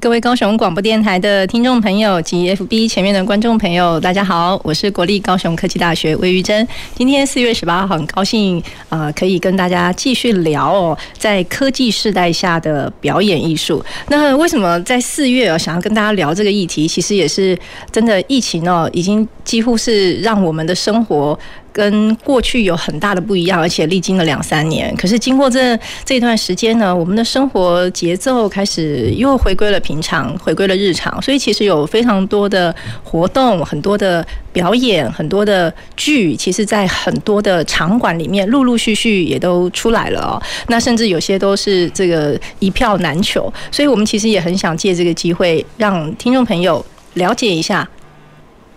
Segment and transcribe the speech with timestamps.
[0.00, 6.64] 各位高雄广播电台的听众朋友及 FB 前面的观众朋友，大家好，我是国立高雄科技大学魏玉珍。
[6.94, 13.84] 今天四月十八号，很高兴、呃，可以跟大家继续聊哦，在科技世代下的表演艺术。
[14.06, 16.86] 那为什么在四月哦，想要跟大家聊这个议题？
[16.86, 17.58] 其实也是
[17.90, 21.36] 真的，疫情哦，已经几乎是让我们的生活。
[21.78, 24.92] 跟过去有很大的不一样，而且历经了两三年。
[24.96, 31.22] 可是经过这这段时间呢，我们的生活节奏开始又回归了平常，回归了日常。
[31.22, 32.74] 所以其实有非常多的
[33.04, 40.42] 活动，很多的表演，很多的剧，其实在很多的场馆里面陆陆续续也都出来了哦。
[40.66, 43.52] 那甚至有些都是这个一票难求。
[43.70, 47.88] 所以我们其实也很想借这个机会，让听众朋友了解一下。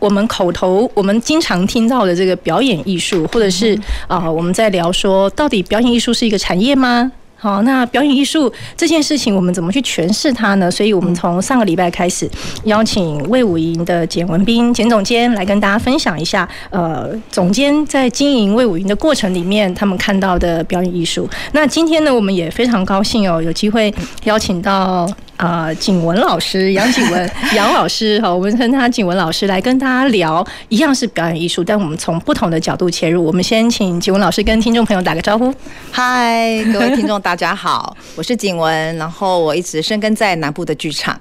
[0.02, 7.11] 我们口头我们经常听到的这个表演艺术，或者是啊，我们在聊说，到底表演艺术是一个产业吗？
[7.35, 10.69] 好，那表演艺术这件事情，我们怎么去诠释它呢？
[10.72, 12.27] 所以，我们从上个礼拜开始，
[12.63, 21.29] 邀请魏武营的简文斌简总监来跟大家分享一下，呃，总监在经营魏武营的过程里面，他们看到的表演艺术。
[21.53, 23.94] 那今天呢，我们也非常高兴哦，有机会
[24.25, 25.07] 邀请到
[25.42, 33.25] 啊，景文老师杨景文 杨老师，好，我们称他景文老师来跟大家聊，一样是表演艺术，但我们从不同的角度切入。
[33.25, 35.52] 我们先请景文老师跟听众朋友打个招呼。
[35.92, 37.31] 嗨，各位听众大。
[37.31, 41.17] 大家好，我是景文，然后我一直深耕在南部的剧场，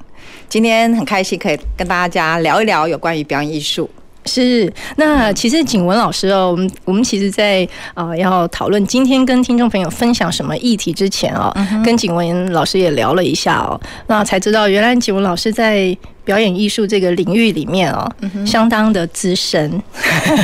[0.48, 3.88] 今天很开心可以跟大家聊一聊有关于表演艺术。
[4.26, 11.53] 是，那其实景文老师哦，我们我们其实在啊要讨论今天跟听众朋友分享什么议题之前哦，
[11.84, 15.97] 跟景文老师也聊了一下哦，那才知道原来景文老师在。
[16.30, 18.08] 表演艺术这个领域里面哦，
[18.46, 19.82] 相当的资深。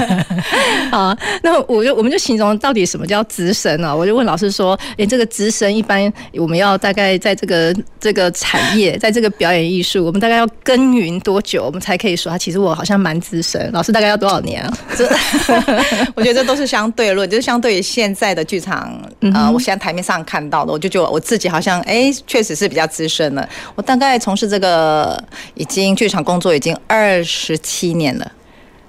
[0.90, 3.96] 啊，那我就我们就形容到底什么叫资深呢？
[3.96, 13.70] 我就问老师说：“诶，这个资深一般我们要大概在这个这个产业，在这个表演艺术，我们大概要耕耘多久，我们才可以说，其实我好像蛮资深。
[13.72, 14.78] 老师大概要多少年啊？
[14.96, 15.08] 这
[16.16, 18.92] 我觉得这都是相对论，就是相对于现在的剧场，
[19.32, 23.48] 呃，我现在台面上看到的，我就觉得我自己好像哎，确实是比较资深了。
[23.76, 25.22] 我大概从事这个
[25.54, 25.75] 已经。
[25.82, 28.32] 经剧场工作已经二十七年了，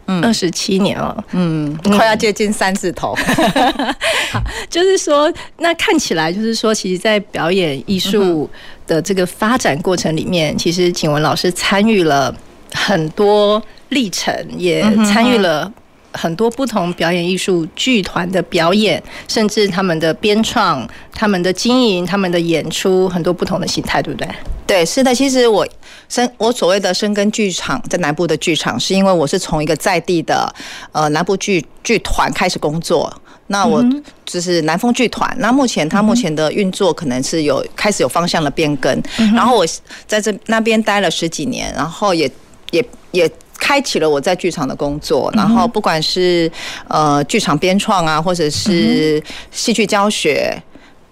[0.07, 3.13] 嗯，二十七年了，嗯，快要接近三字头。
[4.31, 8.49] 好，就是说，那看起来就是说，其实，在表演艺术
[8.85, 12.33] 的这个发展过程里面，其实景文老师参与了
[12.73, 15.71] 很多历程，也参与了
[16.17, 24.27] 很多不同表演艺术剧团的表演，甚至他们的编创、他们的经营、他们的演出，很多不同的形态，对不对？
[24.65, 25.15] 对，是的。
[25.15, 25.65] 其实我
[26.09, 30.53] 生我所谓的生根剧场，在南部的剧场，是因为我是从一个在地的
[30.91, 33.13] 呃南部剧剧团开始工作。
[33.49, 33.81] 那我
[34.25, 35.33] 就是南风剧团。
[35.39, 39.01] 那目前他目前的运作可能是有开始有方向的变更。
[39.33, 39.65] 然后我
[40.05, 42.29] 在这那边待了十几年，然后也
[42.71, 45.31] 也也开启了我在剧场的工作。
[45.33, 46.51] 然后不管是
[46.87, 50.61] 呃剧场编创啊，或者是戏剧教学。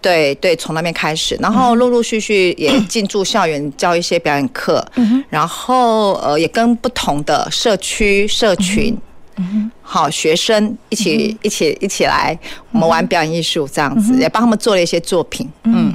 [0.02, 4.86] 对对，从那边开始，然后陆陆续续也进驻校园教一些表演课，
[5.30, 8.96] 然后呃也跟不同的社区社群。
[9.38, 12.38] 嗯，好，学生一起、嗯、一起一起来，
[12.72, 15.50] 我们玩表演艺术这样子，嗯、也帮他们做了一些作品。
[15.64, 15.92] 嗯，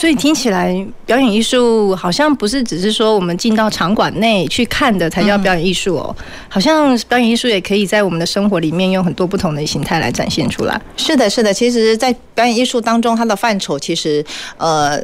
[0.00, 0.74] 所以听起来
[1.04, 6.16] 表演艺术好像不是只是说我们进到场馆内去看的才叫表演艺术哦，
[6.48, 10.80] 好像表演艺术也可以在我们的生活里面用很多不同的形态来展现出来。
[10.96, 14.24] 是的，是的，其实，在表演艺术当中，它的范畴其实
[14.56, 14.98] 呃，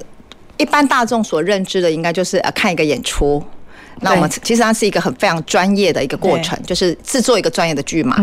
[0.56, 3.44] 一般大众所认知的应该就是呃看一个演出。
[4.00, 8.16] 那我们其实它是一个很非常专业的一个过程，就是制作一个专业的剧嘛。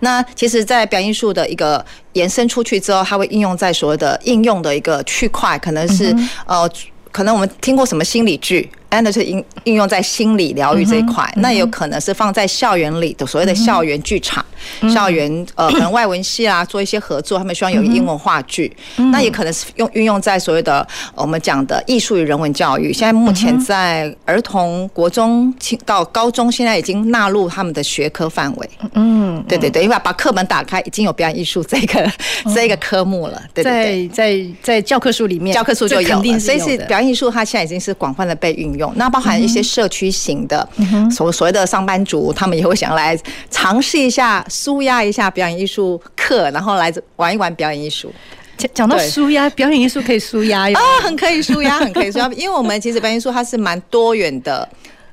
[0.00, 6.14] 那其实，在表演艺术的一个延伸出去之后，它会应用在所谓的应用的一个区块，可能是
[6.46, 6.70] 呃，
[7.10, 8.70] 可能我们听过什么心理剧。
[9.00, 14.44] 那是应应用在心理疗愈这一块，那也有可能是放在校园里的所谓的校园剧场、
[14.92, 18.74] 校园呃 可能外文系啊做一些合作，他们希望有英文话剧，
[19.12, 22.92] 那也可能是用运用在所谓的我们讲的艺术与人文教育。
[22.92, 25.52] 现在目前在儿童国中
[25.84, 28.70] 到高中，现在已经纳入他们的学科范围。
[28.94, 32.12] 嗯，对对对，因为把课本打开，已经有表演艺术这个
[32.54, 33.42] 这个科目了。
[33.52, 38.83] 对对对，在在在教科书里面，教科书就有了，所以是表演艺术，它现在已经是广泛的被运用。
[38.84, 38.92] 用。
[38.96, 40.68] 那包含一些社区型的，
[41.10, 43.18] 所所谓的上班族，他们也会想来
[43.50, 48.12] 尝试一下，舒压一下表演艺术课，然后来玩一玩表演艺术。
[48.56, 50.78] 讲讲到舒压，表演艺术可以舒压 哟。
[50.78, 54.68] 啊，很可以舒压，很可以舒压，因为我们其实表演艺术它是蛮多元的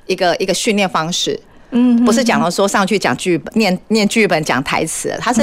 [0.06, 1.38] 一个一个训练方式。
[1.74, 5.40] 嗯，不是讲了说上去讲剧本、念念剧本、讲台词，它是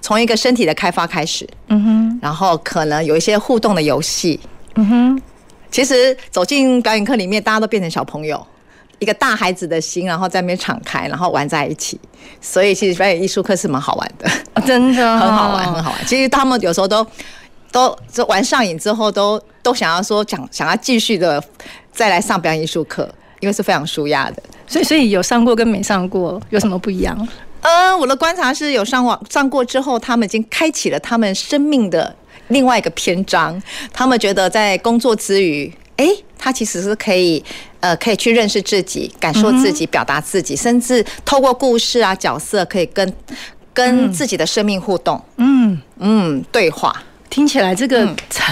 [0.00, 1.44] 从一个身体的开发开始。
[1.68, 4.38] 嗯哼，然后可能有一些互动的游戏。
[4.76, 5.22] 嗯哼，
[5.72, 8.46] 其实走进表演课里面，大家都变成小朋友，
[8.98, 11.98] 一个大孩子的心，然后在那边敞开，然后玩在一起。
[12.40, 16.06] 所以其实表演艺术课是蛮好玩的，哦、真的、哦、 很好玩，很好玩。
[16.06, 17.04] 其实他们有时候都
[17.72, 21.42] 都就玩上瘾之后都，都都想要说想想要继续的
[21.90, 23.08] 再来上表演艺术课，
[23.40, 24.42] 因为是非常舒压的。
[24.66, 27.16] 所以，所以有上过跟没上过有什么不一样？
[27.62, 32.14] 嗯，我的观察是有上网上过之后，他们已经开启了他们生命的
[32.52, 33.60] 另外一个篇章。
[33.92, 36.06] 他们觉得在工作之余，哎，
[36.38, 37.42] 他其实是可以
[37.80, 43.12] 呃，可以去认识自己、感受自己、表达自己，甚至透过故事啊、角色，可以跟
[43.74, 45.20] 跟自己的生命互动。
[45.38, 45.80] 嗯。
[45.98, 46.94] 嗯，对话。
[47.30, 48.06] 听起来这个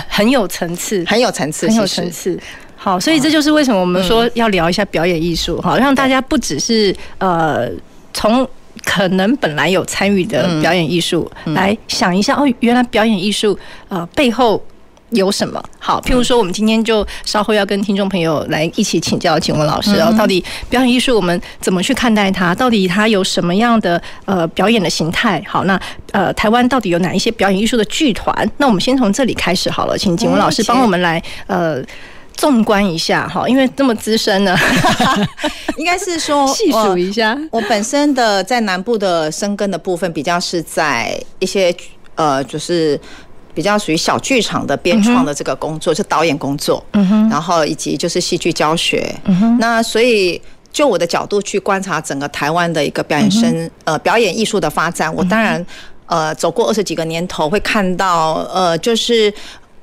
[0.09, 2.41] 很有层次，很有层次，很有层次。
[2.77, 7.69] 好，所以这就是为什么我们说要聊一下表演艺术，好，让大家不只是呃
[8.15, 8.49] 从
[8.85, 14.63] 可能本来有参与的表演艺术来想一下哦，原来表演艺术呃背后
[15.11, 15.63] 有什么？
[15.79, 22.55] 好，譬如说我们今天就稍后要跟听众朋友来一起请教景文老师哦，到底表演艺术我们怎么去看待它？
[22.55, 25.43] 到底它有什么样的呃表演的形态？
[25.47, 25.81] 好，那
[26.13, 28.49] 呃台湾到底有哪一些表演艺术的剧团？
[28.59, 31.83] 那我们先从这里开始好了，请景文老师帮我们来呃。
[32.41, 34.57] 纵观一下哈，因为这么资深呢，
[35.77, 37.39] 应该是说 细数一下。
[37.51, 41.75] 我本身的在南部的生根的部分，比较是在一些
[42.15, 42.99] 呃，就是
[43.53, 46.83] 比较属于小剧场的编创的这个工作，是导演工作。
[46.93, 47.29] 嗯哼。
[47.29, 49.15] 然后以及就是戏剧教学。
[49.27, 49.59] 嗯哼。
[49.59, 50.41] 那所以
[50.73, 55.63] 就我的角度去观察整个台湾的一个表演生呃表演艺术的发展，我当然
[56.07, 59.31] 呃走过二十几个年头，会看到呃就是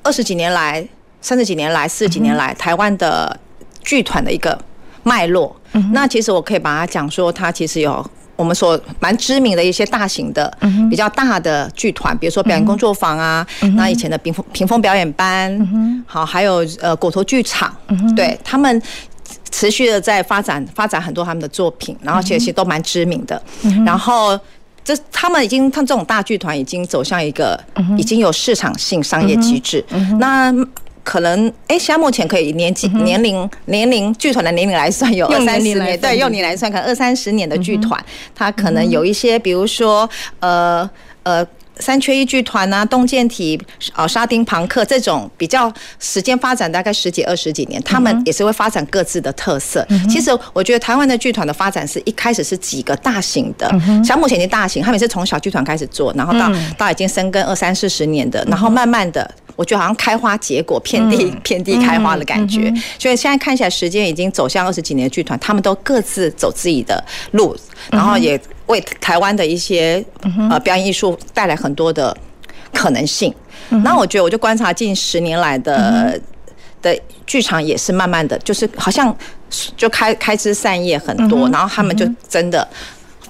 [0.02, 0.84] 二十几年来。
[1.20, 3.38] 三十几年来，四十几年来，台湾的
[3.82, 4.58] 剧团的一个
[5.02, 5.54] 脉络。
[5.92, 8.04] 那其实我可以把它讲说，它其实有
[8.36, 10.56] 我们所蛮知名的一些大型的、
[10.88, 17.74] 比较大的剧团，比如说表演工作坊啊，那以前的屏风屏风表演班，好，还有呃果陀剧场，
[18.16, 18.80] 对他们
[19.50, 23.40] 持续的在发展发展很多他们的作品，然后其实都蛮知名的。
[23.84, 24.38] 然后
[24.84, 27.58] 这他们已经，他们这种大剧团已经走向一个
[27.96, 29.84] 已经有市场性商业机制。
[30.18, 30.54] 那
[31.08, 37.98] 可能哎，现在目前可以年纪年龄年龄剧团的年龄来算有二三十年，对，用你来算，可能二三十年的剧团，
[38.34, 40.06] 它可能有一些，比如说
[40.40, 40.88] 呃
[41.22, 41.42] 呃
[41.78, 43.60] 三缺一剧团啊，东建体
[43.92, 49.86] 啊，沙丁庞克这种比较时间发展大概十几二十几年，他们也是会发展各自的特色。
[50.08, 53.68] 其实我觉得台湾的剧团的发展是一开始是几个大型的，
[54.04, 59.30] 像目前已经大型，他们是从小剧团开始做，然后到到已经深耕二三四十年的，然后慢慢的。
[59.56, 62.72] 我觉得好像开花结果，遍地遍地开花的感觉。
[62.96, 67.56] 所以现在看起来，时间已经走向二十几年的剧团，他们都各自走自己的路，
[67.90, 70.04] 然后也为台湾的一些
[70.50, 72.16] 呃表演艺术带来很多的
[72.72, 73.34] 可能性。
[73.70, 76.18] 然后我觉得，我就观察近十年来的
[76.80, 79.14] 的剧场，也是慢慢的就是好像
[79.76, 82.66] 就开开枝散叶很多，然后他们就真的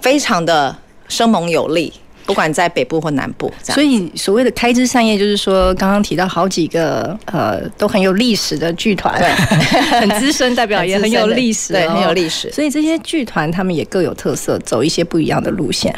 [0.00, 0.76] 非常的
[1.08, 1.92] 生猛有力。
[2.28, 9.30] 不管在北部或南部，所以所谓的开枝散叶，就是说刚刚提到好几个呃都很有历史的剧团，对，
[9.98, 12.52] 很资深，代表也很有历史，对，很有历史。
[12.52, 15.94] 所以这些剧团他们也各有特色，走一些不一样的路线。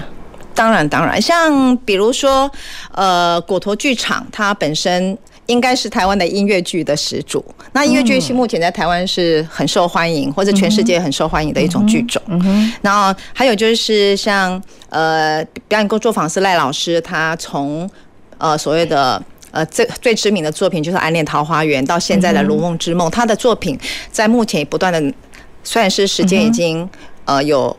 [0.54, 2.48] 当然，当然，像比如说
[2.92, 5.18] 呃果陀剧场，它本身。
[5.46, 7.44] 应该是台湾的音乐剧的始祖。
[7.72, 12.22] 那音乐剧是目前在台湾是很受欢迎，或者全世界很受欢迎的一种剧种。
[12.82, 17.88] 然后还有就是像呃表演工作坊是赖老师，他从
[18.38, 19.20] 呃所谓的
[19.50, 23.78] 呃最最知名的作品就是《暗恋桃花源》，到现在的《如梦之梦》，他的作品
[24.12, 25.14] 在目前也不断的，
[25.64, 26.88] 虽然是时间已经
[27.24, 27.76] 呃有。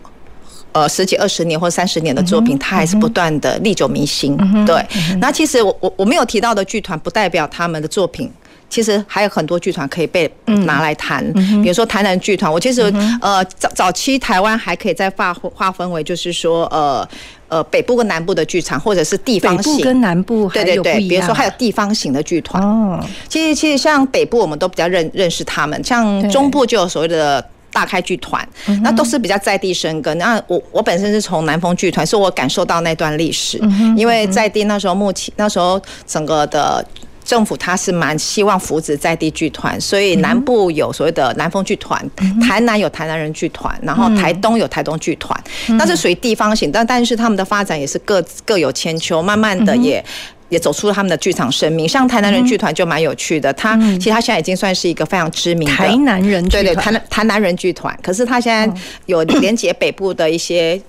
[0.74, 4.38] 呃，十几二十年或三十年的作品，它还是不断的历久弥新。
[4.66, 4.86] 对，
[5.20, 8.32] 那其实我我我没有提到的剧团，不代表他们的作品，
[8.70, 11.22] 其实还有很多剧团可以被拿来谈。
[11.62, 12.82] 比如说台南剧团，我其实
[13.22, 17.06] 呃早早期台湾还可以再划划分为，就是说呃
[17.50, 19.74] 呃北部跟南部的剧场，或者是地方性。
[19.74, 22.64] 北部跟南部对对对，比如说还有地方型的剧团。
[22.64, 27.46] 哦，其实其实像北部我们都比较认认识他们，像中部就有所谓的。
[27.72, 28.48] 大开剧团，
[28.84, 30.18] 那都是比较在地生根。
[30.18, 33.60] 那我我本身是从南风剧团，所以我感受到那段历史。
[33.96, 36.86] 因为在地那时候，目前那时候整个的
[37.24, 42.04] 政府他是蛮希望扶植在地剧团，所以南部有所谓的南风剧团，
[42.42, 45.42] 台南有台南人剧团，然后台东有台东剧团，
[45.78, 50.04] 那是属于地方型，但但是他们的发展也是各各有千秋，慢慢的也
[50.52, 51.90] 也走出了他们的剧场生命。
[51.90, 60.80] 像台南人剧团就蛮有趣的，他其实他现在已经算是一个非常知名的台南人剧团，对对，台南台南人剧团，可是他现在有连接北部的一些。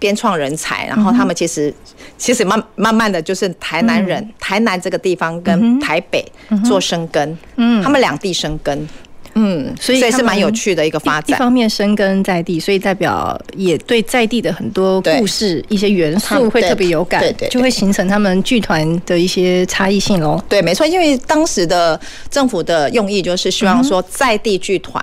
[0.00, 1.70] 编创人才，然后他们其实
[2.16, 6.24] 其实慢慢慢的就是台南人，台南这个地方跟台北
[6.64, 8.88] 做生根，嗯，他们两地生根，
[9.34, 11.36] 嗯，所以是蛮有趣的一个发展。
[11.36, 20.42] 一方面生根在地，所以代表也对在地的很多故事一些元素会特别有感，对对，就会形成他们剧团的一些差异性喽。
[20.48, 21.98] 对，没错，因为当时的
[22.30, 25.02] 政府的用意就是希望说在地剧团。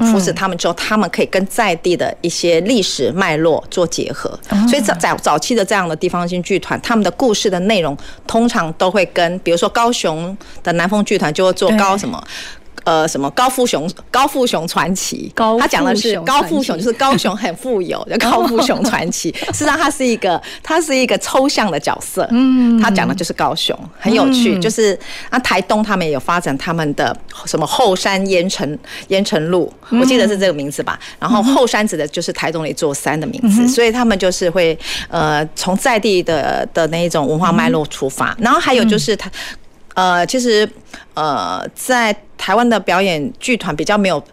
[0.00, 4.30] 扶持他们之后，他们可以跟在地的一些历史脉络做结合，
[4.66, 7.94] 所以早早早期的这样的地方性剧团，他们的故事的内容
[8.26, 12.18] 通常都会跟，比如说高雄的南风剧团就会做高什么。
[12.90, 13.88] 呃，什么高富雄？
[14.10, 19.32] 高富雄传奇，他讲的是高富雄，就是高雄很富有，叫 高富雄传奇。
[19.52, 22.26] 实际上，他是一个，他是一个抽象的角色。
[22.32, 24.58] 嗯，他讲的就是高雄，很有趣。
[24.58, 27.16] 就是啊，台东他们也有发展他们的
[27.46, 30.98] 什么后山烟城烟城路，我记得是这个名字吧。
[31.20, 34.76] 然后后山指的就是台东的一座山的名字，所以他们就是会
[35.08, 38.36] 呃从在地的的那一种文化脉络出发。
[38.40, 39.30] 然后还有就是他。
[39.94, 40.66] 呃，其实，
[41.14, 44.24] 呃，在台湾的表演剧团比较没有，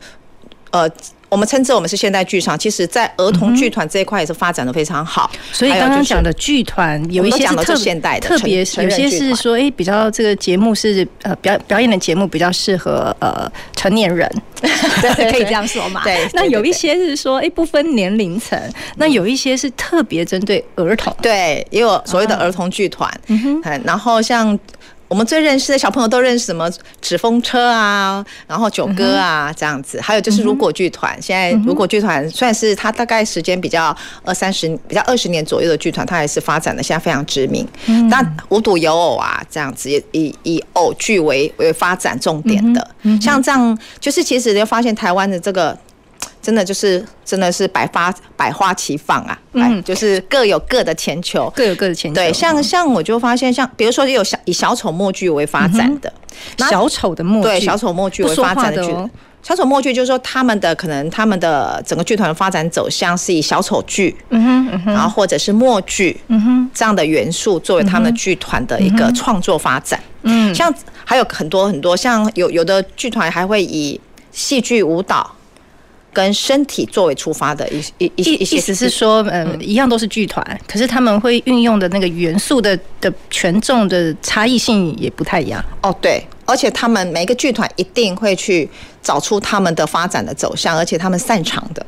[0.71, 0.89] 呃，
[1.27, 2.57] 我们称之我们是现代剧场。
[2.57, 5.29] 其实，在儿童剧团这一块也是发展的非常好。
[5.51, 16.01] 所以刚刚讲的剧团有一些是特现代的，特别有些是说，哎，比较这个节目是呃表表演的节目比较适合呃成年人， 对，可以这样说嘛？
[16.05, 16.25] 对。
[16.31, 18.57] 那有一些是说，哎，不分年龄层。
[18.95, 23.11] 那有一些是特别针对儿童，对，也有所谓的儿童剧团。
[23.27, 23.81] 嗯哼。
[23.83, 24.57] 然后像。
[25.07, 26.69] 我们最认识的小朋友都认识什么
[27.01, 31.17] 纸风车啊，然后九歌啊这样子，还有就是如果剧团。
[31.21, 37.67] 现在如果剧团算是它大概时间比较二三十、比较二十年左右的剧团，它也是发展的现在非常知名。
[38.09, 42.87] 那无独有偶啊，这样子也以以偶剧为为发展重点的，
[43.21, 45.77] 像这样就是其实就发现台湾的这个。
[46.41, 49.37] 真的就是，真的是百花百花齐放啊！
[49.53, 52.15] 嗯，就是各有各的千秋，各有各的千秋。
[52.15, 56.11] 对，像像我就发现，像比如说有小以小丑默剧为发展的，
[56.69, 58.93] 小丑的默剧，对，小丑默剧为发展的剧，
[59.43, 69.99] 小丑默剧就是说他们的可能他们的整个剧团的发展走向是以小丑剧，嗯哼，然后或者是默剧，嗯哼，这样的元素作为他们剧团的一个创作发展。
[70.21, 73.99] 嗯，像还有很多很多，像有有的剧团还会以
[74.31, 75.33] 戏剧舞蹈。
[76.17, 85.63] 跟身体作为出发的一一一一些，意思是说，嗯，一样都是剧团，可是他们会运用的那个元素的的权重的差异性也不太一样。
[85.83, 88.67] 哦，对，而且他们每个剧团一定会去
[89.03, 91.85] 找出他们的发展的走向，而且他们擅长的，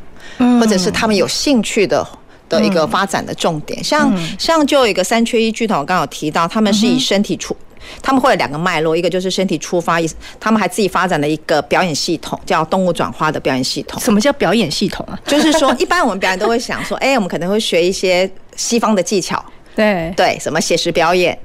[0.60, 2.08] 或者是他们有兴趣的
[2.48, 3.84] 的一个发展的重点。
[3.84, 7.58] 像像就有一个三缺一剧团，我刚刚有提到，他们是以身体出。
[8.02, 10.00] 他们会有两个脉络，一个就是身体出发，
[10.40, 14.00] 他们还自己发展了一个表演系统，叫动物转化的表演系统。
[14.02, 15.20] 什么叫表演系统啊？
[15.26, 19.44] 就是说，一般我们表演都会想说，哎，我们可能会学一些西方的技巧，
[19.76, 21.38] 对对，什么写实表演。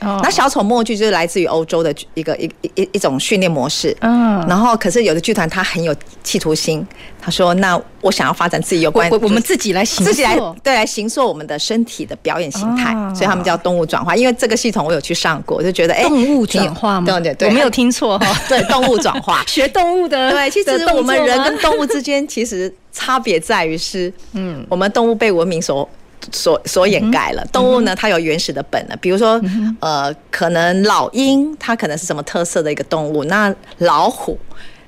[0.00, 6.86] 那小丑默剧就是来自于欧洲的一个一一一种训练模式，嗯，然后可是有的剧团他很有企图心，
[7.20, 14.16] 他说：“那我想要发展自己有关，我们自己来形，自己来对来形塑我们的身体的表演形态，所以他们叫动物转化。
[14.16, 17.20] 因为这个系统我有去上过，我就觉得哎，动物转化吗？
[17.20, 25.88] 对对，我没有听错哈， 对，动物转化， 学动物的，对，其实我们人跟动物之间其实差别在于是，嗯，我们动物被文明所。
[26.32, 27.44] 所所掩盖了。
[27.52, 29.40] 动物呢，它有原始的本能，比如说，
[29.80, 34.38] 呃，可能老鹰它可能是什么特色的一个动物，那老虎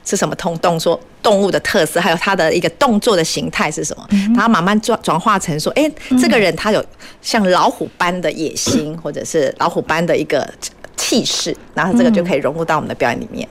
[0.04, 6.84] 是什么通动作动物的特色，还有它的一个动作的形态是什么，它慢慢转转化成说，哎，这个人他有
[7.20, 10.48] 像老虎般的野心，或者是老虎般的一个
[10.96, 13.48] 气势，然后这个就可以融入到我们的表演里面。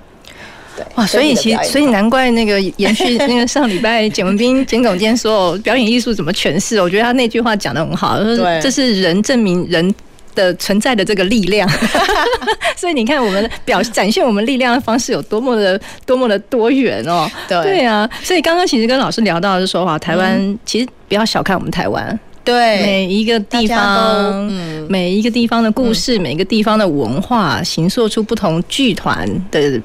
[0.95, 9.93] 哇，所以其实，所以难怪那个延续 那个上礼拜简文斌简总监说表演艺术怎么诠释，我觉得他那句话讲的很好，说这是人证明人
[10.35, 11.69] 的存在的这个力量。
[12.77, 17.29] 所以你看，我们表展现我们力量的方式有多么的多么的多元哦。
[17.47, 17.61] 对。
[17.61, 22.81] 对啊，所以刚刚其实跟老师聊到的是说，话台湾其实不要小看我们台湾，对。
[22.81, 24.51] 每一个地方，
[24.89, 29.79] 每一个地方的故事，每一个地方的文化，形塑出不同剧团的。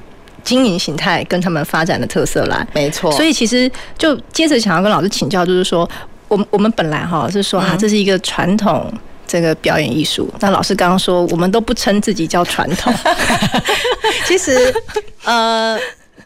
[0.47, 3.11] 经营形态跟他们发展的特色来，没错。
[3.11, 5.87] 所以其实就接着想要跟老师请教，就是说，
[6.29, 8.89] 我们我们本来哈是说啊，这是一个传统
[9.27, 10.33] 这个表演艺术。
[10.39, 12.93] 那老师刚刚说，我们都不称自己叫传统。
[14.25, 14.73] 其实，
[15.25, 15.77] 呃，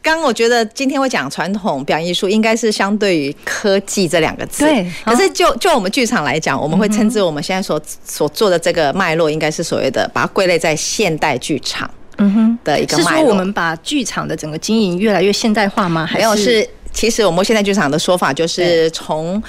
[0.04, 4.66] 刚刚我觉得今天会讲传统表演艺术，应该是相对于科技这两个字。
[4.66, 4.86] 对。
[5.04, 11.90] 可是就就我们剧场来讲，我们会称之我们现在所所做的这个脉络，应该是所谓的把它归类在现代剧场。
[12.22, 12.58] 嗯哼。
[12.64, 13.10] 的一个脉络。
[13.12, 16.10] 是说我们把剧场的整个经营越来越现代化吗？
[16.14, 19.42] 没有，是其实我们现代剧场的说法就是从。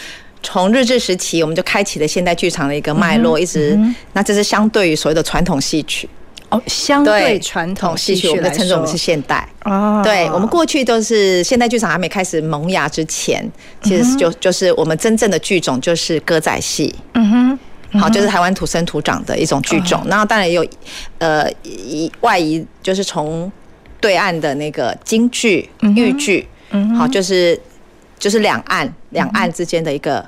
[0.45, 3.79] 从日治时期，我们就开启了现代剧场的一个脉络，一直，
[4.13, 6.09] 那这是相对于所谓的传统戏曲
[6.49, 10.03] 哦，相对传统戏曲，我们称之我们是现代哦。
[10.03, 13.49] 对，我们过去都是现代剧场还没开始萌芽之前，
[13.85, 17.59] 其实就就是我们真正的剧种就是歌仔戏，嗯哼，
[18.01, 20.03] 好，就是台湾土生土长的一种剧种。
[20.09, 20.67] 然后当然也有
[21.19, 23.51] 呃一外移，就是从
[24.01, 27.59] 对岸的那个京剧、豫剧，嗯，好，就是
[28.19, 30.25] 就是两岸两岸之间的一个。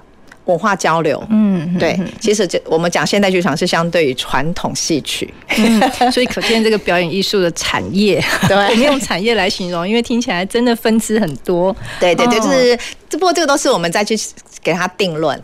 [0.47, 5.81] 文化交流，嗯，对，其实这我们讲现代剧场是相对于传统戏曲，嗯，
[6.13, 12.79] 所以可见这个表演艺术的产业， 对，我们用产业来形容，因为听起来真的分支很多，对对对，就是，
[13.13, 14.15] 不过这个都是我们再去
[14.63, 15.43] 给它定论，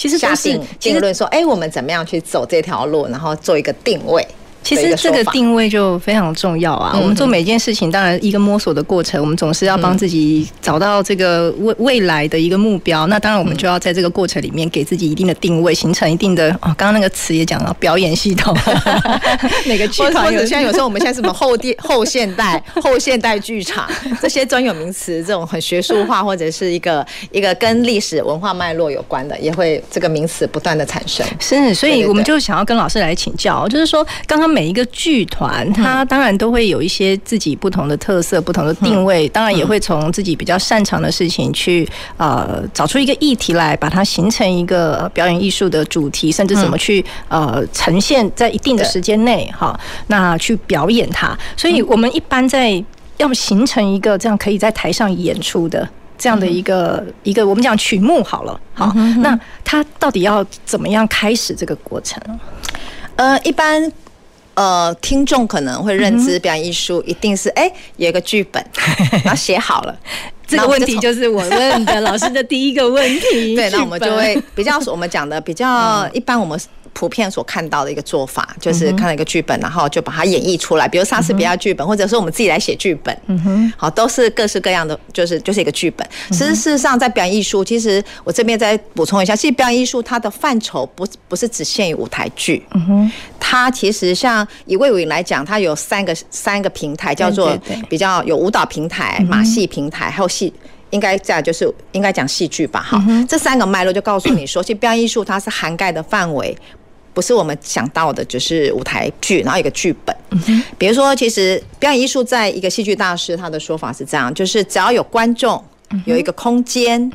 [0.00, 4.26] 其实下定定论说，哎，我们怎么样去走这条路，然后做一个定位。
[4.62, 6.96] 其实这个定位就非常重要啊！
[7.00, 13.06] 我们做每件事情，当然一个摸索的过程，我们总是要帮自己找到这个未未来的一个目标。
[13.06, 16.74] 那当然，我们就要在这个过程里面给自己一定的定位，形成一定的哦。
[16.76, 18.54] 刚刚那个词也讲了表演系统，
[19.66, 20.40] 每个剧团有。
[20.40, 23.90] 现在有时候我们现在什么后电 后现代后现代剧场
[24.20, 31.26] 这些专有名词，这种很学术化或者是一个一个跟历史文化脉络有关的，也会这个名词不断的产生。
[31.38, 34.49] 是，所以我们就想要跟老师来请教，就是说刚刚。
[34.50, 49.78] 每一个剧团，它当然都会有一些自己不同的特色、不同的定位，当然也会从自己比较擅长的事情去呃找出一个议题来，把它形成一个表演艺术的主题，甚至怎么去呃呈现在一定的时间内哈，
[50.08, 51.36] 那去表演它。
[51.56, 52.82] 所以我们一般在
[53.18, 55.88] 要形成一个这样可以在台上演出的
[56.18, 62.20] 这样的一个一个我们讲曲目好了，好，那它到底要怎么样开始这个过程？
[63.16, 63.90] 呃，一般。
[64.54, 68.64] 呃，听众可能会认知表演艺术一定是哎、欸，有一个剧本，
[69.24, 69.98] 然后写好了。
[70.46, 73.54] 这个问题就是我问的老师的第一个问题。
[73.56, 76.60] 对，那我们就会比较我们讲的比较 一般，我们。
[76.92, 80.86] 普遍所看到的一个做法，就是看了一个剧本，然后就把它演绎出来。
[80.86, 86.06] 比如莎士比亚剧本，或者说我们自己来写剧本，嗯哼，好，都是各式各样的，就是就是一个剧本。
[86.30, 97.56] 其实事实上，在表演艺术，其实我这边再补充一下，其实表演艺术它的范畴不不是只限于舞台剧，嗯哼，它其实像以魏武营来讲，它有三个三个平台，叫做
[97.88, 100.52] 比较有舞蹈平台、马戏平台，还有戏。
[100.90, 106.52] 应该这样，就是应该讲戏剧吧，哈，这三个脉络就告诉你说，其实表演艺术它是涵盖的范围，
[107.12, 110.16] 不是我们想到的，就是舞台剧，然后一个剧本。
[110.78, 115.62] 比如说，其实表演艺术在一个戏剧大师他的说法是这样，就是只要有观众，
[116.04, 117.10] 有一个空间，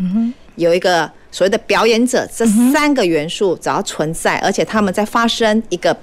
[0.55, 5.95] 有一个所谓的表演者，这三个元素只要存在，而且他们在发生一个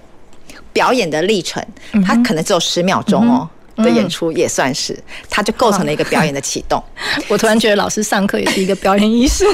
[0.73, 1.65] 表演的历程，
[2.05, 3.49] 它可能只有十秒钟哦。
[3.77, 4.99] 的演出也算是，
[5.31, 6.83] 它就构成了一个表演的启动。
[7.29, 9.45] 我突然觉得老师上课也是一个表演艺术。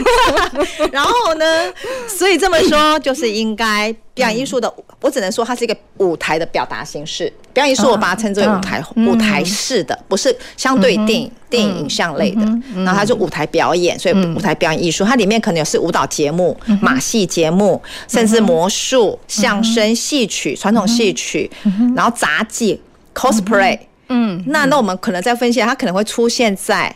[0.93, 1.45] 然后呢，
[2.09, 7.33] 所以这么说就是应该表演艺术的，我只能说它是一个舞台的表达形式。
[7.53, 12.43] 表演艺术我把它称之为舞台舞台式的，不是相对电影电影影像类的。
[12.77, 21.51] 然后它是舞台表演，所以舞台表演艺术它里面可能有是舞蹈节目、马戏节目，甚至魔术、相声、戏曲、传统戏曲，
[21.97, 22.81] 然后杂技、
[23.15, 23.79] cosplay。
[24.09, 26.95] 嗯，那那我们可能再分析，它可能会出现在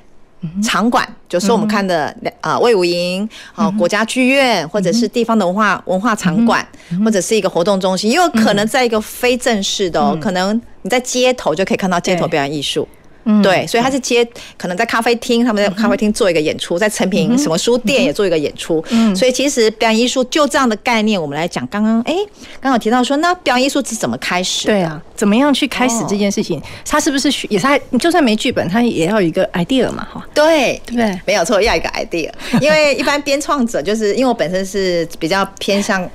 [0.62, 6.66] 场馆，就是我们看的啊魏武营啊国家剧院，或者是地方的文化文化场馆，
[7.04, 12.88] 或者是一个活动中心，也有可能在一个非正式的哦，可能你在街头就可以看到街头表演艺术。
[13.24, 18.84] 嗯，对，所以他是接可能在咖啡厅，他们在咖啡厅做一个演出，在成品什么书店也做一个演出。
[18.90, 22.14] 嗯，所以其实表演艺术就这样的概念，我们来讲，刚刚哎，
[22.60, 24.66] 刚刚有提到说，那表演艺术是怎么开始？
[24.66, 26.60] 对啊，怎么样去开始这件事情？
[26.84, 27.66] 他是不是也是
[27.98, 30.06] 就算没剧本，他也要有一个 idea 嘛？
[30.12, 32.30] 哈，对对，没有错，要一个 idea。
[32.60, 36.08] 因为一般编创者，就是因为我本身是比较偏向。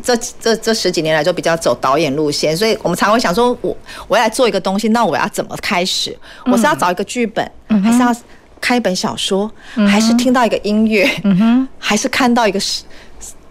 [0.00, 3.76] 这这这十几年来就比较走导演路线，所以我们常会想说，我
[4.08, 6.16] 我要来做一个东西，那我要怎么开始？
[6.46, 8.14] 我是要找一个剧本，还是要
[8.60, 9.50] 开一本小说，
[9.88, 11.08] 还是听到一个音乐，
[11.78, 12.60] 还是看到一个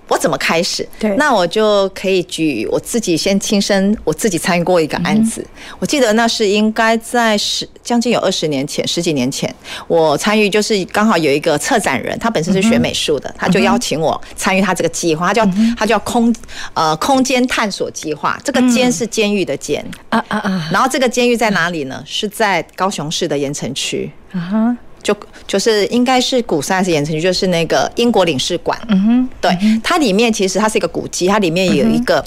[0.07, 0.87] 我怎么开始？
[0.99, 5.41] 对，那我就可以举我自己先亲身，我自己参与过一个案子。
[5.41, 9.53] 嗯、我记得那是应该在十将近有二十年前，十几年前，
[9.87, 16.33] 我参与就是刚好有一个策展人，他本身是学美术的，嗯、他就邀请我参与他这个计划，他叫、嗯、他叫空
[16.73, 18.37] 呃空间探索计划。
[18.43, 20.69] 这个监是监狱的监啊啊啊！
[20.71, 22.03] 然后这个监狱在哪里呢？
[22.05, 24.77] 是在高雄市的盐城区啊哈。
[25.01, 25.15] 就
[25.47, 28.79] 就是应该是鼓山还是盐埕区，就是那个英国领事馆。
[28.89, 32.23] 嗯哼，对，它里面其实它是一个古迹，它里面有一个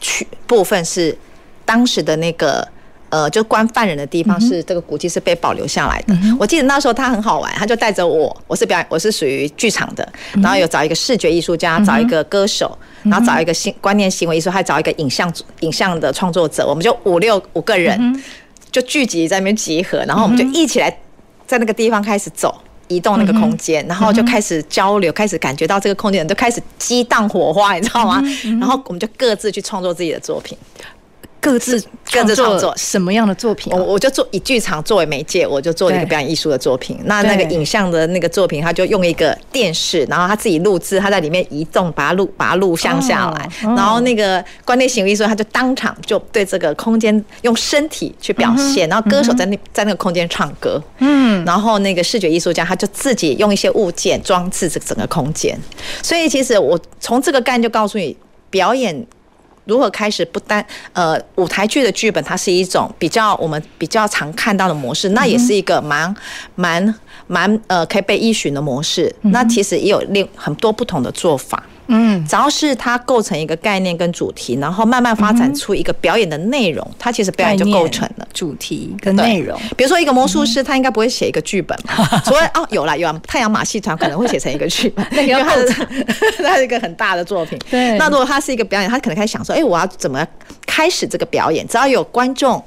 [0.00, 1.16] 区部分是
[1.64, 2.66] 当时的那个
[3.10, 6.14] 呃，就关犯人的地方，是这个古迹是被保留下来的。
[6.38, 15.30] 我记得那时候他很好玩，他就带着我，我是表演，我是属于剧场的，然后有找一个视觉艺术家，找一个歌手，然后找一个新观念行为艺术，还找一个影像
[15.60, 18.22] 影像的创作者，我们就五六五个人
[18.70, 20.96] 就聚集在那边集合，然后我们就一起来。
[21.52, 28.22] 在那个地方开始走，移动那个空间，然后就开始交流，开始感觉到这个空间，就开始激荡火花，你知道吗？
[28.58, 30.56] 然后我们就各自去创作自己的作品。
[31.42, 33.72] 各自各自创作什么样的作品？
[33.72, 36.96] 我我就做以剧场作为媒介，我就做一个表演艺术的作品。
[37.06, 43.50] 那那个影像的那个作品，他就用一个电视，然后他自己录制，他在里面移动，把它录把它录像下来。
[43.60, 48.88] 然后那个观念行为艺术，他就当场就对这个空间用身体去表现。
[48.88, 55.58] 然后歌手在那在那个空间唱歌，嗯，然后那个视觉艺术家他就自己用一些物件装置这整个空间。
[56.02, 58.16] 所以其实我从这个概念就告诉你
[58.48, 59.04] 表演。
[59.64, 66.14] 如何开始不单呃舞台剧的剧本，它是一种比较我们比较常看到的模式，那也是一个蛮
[66.54, 66.94] 蛮
[67.26, 69.14] 蛮呃可以被依循的模式。
[69.22, 71.62] 那其实也有另很多不同的做法。
[71.94, 79.60] 嗯，只要是它构成一个概念跟主题，然后慢慢发展出一个表演的内容，它其实表演就构成了主题跟内容。
[79.76, 81.94] 比如说一个魔术师，他应该不会写一个剧本嘛？
[82.24, 85.44] 除了哦，有了有太阳马戏团可能会写成一个剧本，那个
[86.42, 87.58] 他是一个很大的作品。
[87.70, 90.26] 对，那如果他是一个表演，他可能开始想说，哎，我要怎么
[90.66, 91.66] 开始这个表演？
[91.68, 92.62] 只要有观众。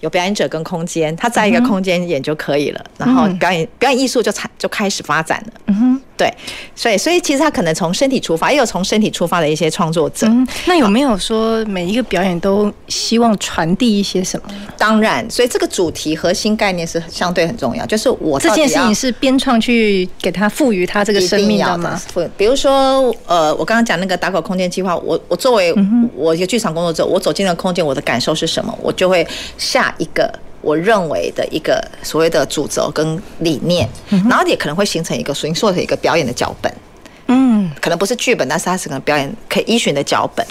[0.00, 5.52] 有表演者跟空间，他在一个空间演就可以了，然后表演表演艺术就产就开始发展了。
[5.66, 6.28] 嗯哼，对，
[6.74, 10.26] 所以所以其实他可能从身体出发，也有从身体出发的一些创作者。
[10.26, 14.48] 嗯，那有没有说每一个表演都希望传递一些什么？
[14.76, 22.00] 当然，所以这个主题核心概念是相对很重要，就是我这件事情是编创去给他赋予他这个生命的吗？
[22.36, 25.74] 比如说，呃，我刚刚讲那个打狗空间计划，我我作为
[26.14, 28.76] 我一个剧场工作者，我走进了空间，我的感受是什么？
[28.82, 29.26] 我就会
[29.56, 29.94] 下。
[29.98, 30.32] 一个
[30.68, 33.88] 我认为的一个所谓的主轴跟理念，
[34.28, 36.70] 然后也可能会形成一个属于说的一个表演的脚本，
[37.28, 40.46] 嗯，可能不是剧本，但是它是个表演可以依循的脚本。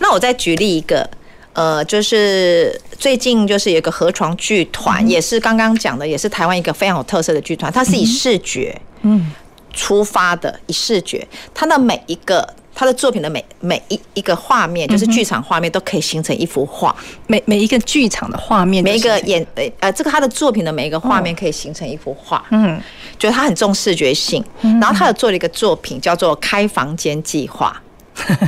[0.00, 1.08] 那我再举例一个，
[1.52, 9.30] 呃，就是最近就是有一个河床剧团，也是刚刚讲的，也是台湾一个非常有特色的剧团，它是以视觉嗯。
[9.72, 12.44] 出发的，以视觉，它的每一个。
[12.80, 16.96] 他的作品的每每一一个画面，就是剧场画面，都可以形成一幅画。
[17.26, 19.46] 每每一个剧场的画面，每一个演
[19.80, 22.42] 呃，这个他的作品的每一个画面可以形成一幅画。
[22.48, 22.80] 嗯，
[23.18, 24.42] 觉得他很重视觉性。
[24.62, 27.78] 然后他有做了一个作品叫做《开房间计划》，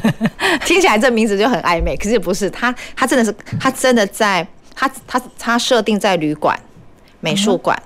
[0.64, 2.48] 听起来这名字就很暧昧，可是不是。
[2.48, 6.58] 他他真的是他真的在他他他设定在旅馆、
[7.20, 7.78] 美术馆，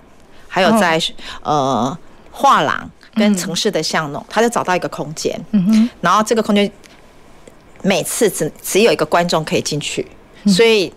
[0.46, 1.02] 还有在
[1.42, 1.98] 呃
[2.30, 2.88] 画廊。
[3.16, 5.40] 跟城市的巷弄，他就找到一个空间，
[6.00, 6.70] 然后这个空间
[7.82, 10.06] 每次只只有一个观众可以进去，
[10.46, 10.92] 所以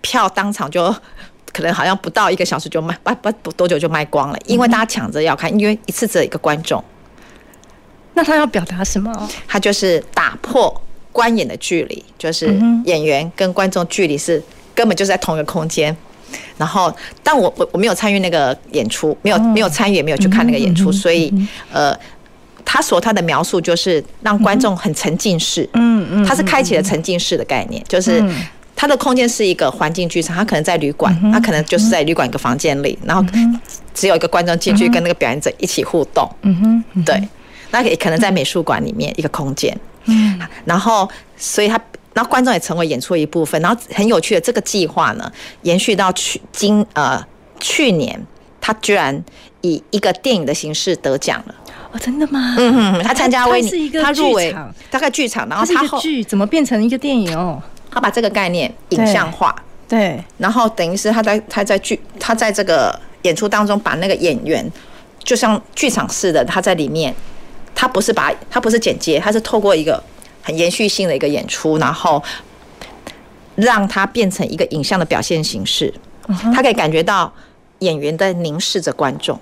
[0.00, 0.94] 票当场就
[1.52, 6.82] 可能好像不到一个小时就卖，不不多久就卖光了，因为大家抢着要看，因为一次只有一个观众。
[8.14, 9.28] 那他要表达什么？
[9.48, 12.46] 他就是打破观演的距离，就是
[12.84, 14.42] 演员跟观众距离是
[14.74, 15.94] 根本就是在同一个空间。
[16.56, 21.32] 然后，但我我我没有参与那个演出，没有没有参与，也没有去看那个演出，所以
[21.72, 21.96] 呃，
[22.64, 28.24] 他所他的描述就是让观众很沉浸式，嗯嗯，他是开启了沉浸式的概念，就是
[28.74, 33.24] 他的空间是一个环境剧场，他可能在旅馆，他可能就是在旅馆一个房间里，然后
[33.94, 37.28] 只有一个观众进去跟那个表演者一起互动，嗯哼，对，
[37.70, 41.80] 那也可能在美术馆里面一个空间，嗯，然后所以他。
[42.16, 43.60] 然后观众也成为演出的一部分。
[43.60, 45.30] 然后很有趣的这个计划呢，
[45.62, 47.22] 延续到去今呃
[47.60, 48.18] 去年，
[48.58, 49.22] 他居然
[49.60, 51.54] 以一个电影的形式得奖了。
[51.92, 52.54] 哦，真的吗？
[52.56, 54.56] 嗯哼，他参加威尼，他入围
[54.90, 57.62] 大概剧场，然后他一个剧怎么变成一个电影哦？
[57.90, 59.54] 他把这个概念影像化，
[59.86, 64.66] 对，然后等于是他在他在剧他在这个演出当中把那个演员
[65.22, 67.14] 就像剧场似的，他在里面，
[67.74, 70.02] 他不是把他不是剪接，他是透过一个。
[70.46, 72.22] 很延续性的一个演出，然后
[73.56, 75.92] 让它变成一个影像的表现形式，
[76.54, 77.32] 他可以感觉到
[77.80, 79.36] 演员在凝视着观众，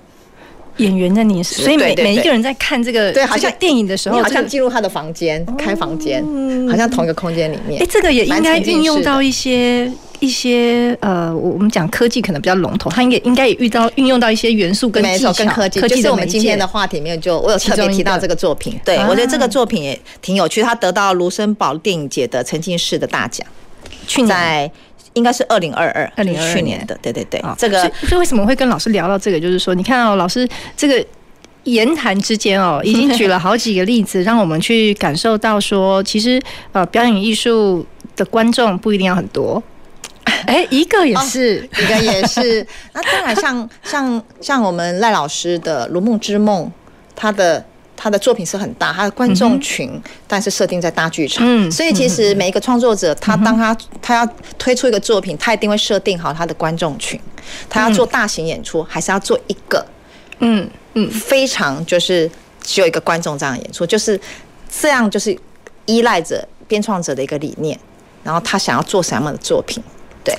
[0.78, 6.22] 演员在凝视，所以每每一个人在看这个对，好像电影的时候，好像进入他的房间，开房间，
[6.68, 7.80] 好像同一个空间里面。
[7.80, 15.80] 哎，这个也应该运用到一些一些呃，我们讲科技可能比较笼统，它应该应该也遇到运用到一些元素跟技巧跟科技。
[15.82, 18.78] 就是我们今天的话题里面，就我有特别提到这个作品。
[18.84, 23.46] 对，我觉得这个作品也挺有趣，它得到卢森堡电影节的沉浸式的大奖。
[24.06, 24.70] 去年在
[25.14, 27.42] 应该是二零二二，二零二二年的，对对对。
[27.56, 29.40] 这个所以为什么会跟老师聊到这个？
[29.40, 31.04] 就是说，你看哦，老师这个
[31.64, 36.40] 言谈之间哦， 已经举了好几个例子，让我们去感受到说，其实
[36.72, 39.62] 呃，表演艺术的观众不一定要很多。
[40.46, 42.66] 哎，一个也是，一个也是。
[42.92, 46.66] 那当然，像像像我们赖老师的《如梦之梦》，
[47.16, 47.64] 他的。
[47.96, 54.28] 他的作品是很大，他的观众群，嗯、但是设定在大剧场，嗯、所以其实每一个创作者，他当他他要
[54.58, 57.20] 推出一个作品，他一定会设定好他的观众群，
[57.68, 59.84] 他要做大型演出，还是要做一个，
[60.40, 62.30] 嗯嗯，非常就是
[62.62, 64.20] 只有一个观众这样的演出，就是
[64.68, 65.36] 这样，就是
[65.86, 67.78] 依赖着编创者的一个理念，
[68.22, 69.82] 然后他想要做什么样的作品，
[70.24, 70.36] 对。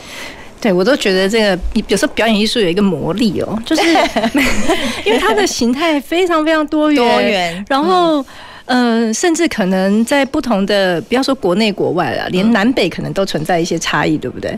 [0.66, 3.84] 对，我都觉得这个有时候表演艺术有一个魔力哦，就是
[5.06, 8.20] 因为它的形态非常非常多元，多元，然后
[8.66, 14.58] 嗯、呃，甚至可能在不同的，不要说国内国外了，连南北可能都存在一些差异，对不对？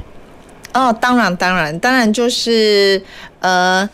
[0.73, 3.01] 哦，当然，当然，当然，就是
[3.41, 3.89] 呃，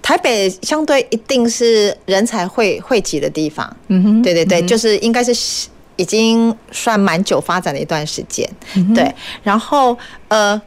[0.00, 10.58] 台北相对一定是人才汇汇集的地方，嗯哼，对对对，嗯、就是应该是已经算蛮久发展的一段时间，嗯、对，然后呃。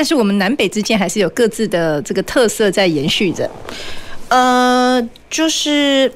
[0.00, 3.50] 但是我们南北之间还是有各自的这个特色在延续着。
[4.30, 6.10] 呃，就是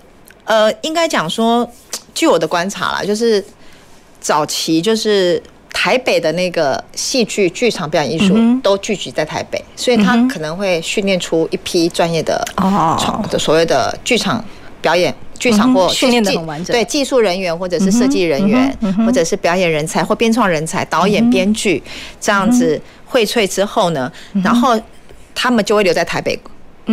[0.47, 1.71] 呃，应该讲说，
[2.15, 3.45] 据我的观察啦，就是
[4.23, 5.39] 早期就是
[5.71, 13.23] 台北的那个戏剧剧场表演艺术都聚集在台北，嗯、所以他可能会训练出一批专业的哦。
[13.31, 14.43] 的所谓的剧场
[14.81, 22.81] 表演剧场或训练的很完整，对技术人员或者是设计人员、或者是表演人才或编创人才、导演、编剧、嗯、这样子。
[23.15, 24.11] 荟萃之后呢，
[24.43, 24.81] 然后
[25.35, 26.37] 他们就会留在台北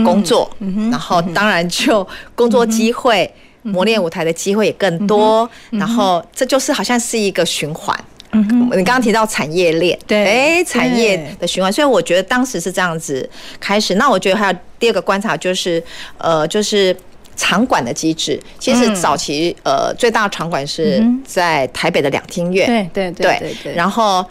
[0.05, 0.49] 工作，
[0.91, 3.29] 然后当然就工作机会、
[3.63, 7.97] 磨练舞台的机会也更多，然后这就是好像是一个循环。
[8.31, 13.29] 你刚刚提到产业链，对，产业的循环，所以我觉得当时是这样子
[13.60, 13.95] 开始。
[13.95, 15.84] 那我觉得还有第二个观察就是，
[16.17, 16.95] 呃，就是
[17.36, 18.39] 场馆的机制。
[18.57, 23.25] 其实早期呃最大的场馆是在台北的两厅院，对对。
[23.39, 24.25] 对对，然后。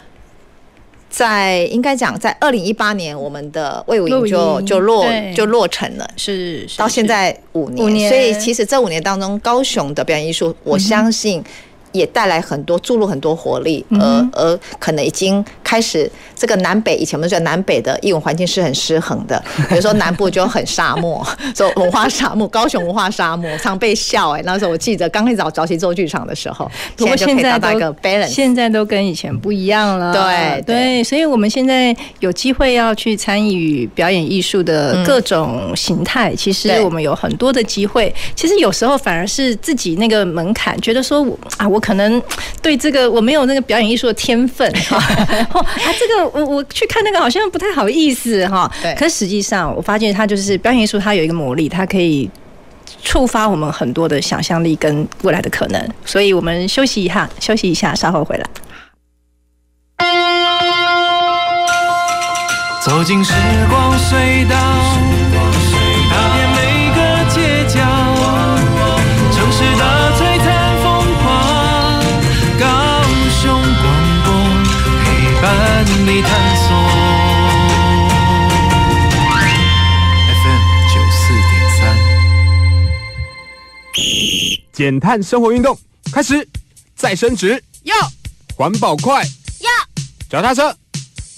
[1.11, 11.43] 在应该讲，在二零一八年，我们的魏武营就就落就落成了，是，是到现在五年，五年，所以其实这五年当中，高雄的表演艺术，我相信。
[11.91, 24.43] 也带来很多注入很多活力，而而可能已经开始这个南北以前我们说南北的艺文环境是很失衡的， 比如说南部就很沙漠， 说文化沙漠，高雄文化沙漠，常被笑哎、欸。
[24.45, 27.67] 那时候我记得刚开始早早期做剧场的时候，不过现在都
[28.01, 30.13] balance，现在都跟以前不一样了。
[30.13, 38.13] 对对，所以我们现在有机会要去参与表演艺术的各种形态，其实我们有很多的机会。
[38.33, 41.80] 其实有时候反而是自己那个门槛，觉得说我啊我。
[41.81, 42.21] 可能
[42.61, 45.67] 对这个我没有那个表演艺术的天分 哈，啊，
[45.99, 48.71] 这个我我去看那个好像不太好意思哈。
[48.81, 48.93] 对。
[48.95, 52.29] 可实际上我发现它就是表演艺术，它有一个魔力，它可以
[53.03, 55.89] 触发我们很多的想象力跟未来的可能。
[56.05, 58.45] 所以我们休息一下，休息一下，稍后回来。
[62.83, 63.33] 走进时
[63.69, 64.90] 光隧道。
[84.73, 85.77] 减碳生活运动
[86.13, 86.47] 开始，
[86.95, 87.95] 再升职要，
[88.55, 89.23] 环保快
[89.59, 89.69] 要，
[90.29, 90.75] 脚踏车，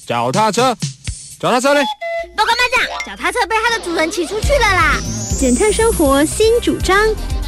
[0.06, 0.76] 脚踏车，
[1.40, 1.82] 脚踏车嘞！
[2.38, 5.00] 报告班长，脚踏车被它的主人骑出去了啦！
[5.40, 6.98] 减碳生活新主张，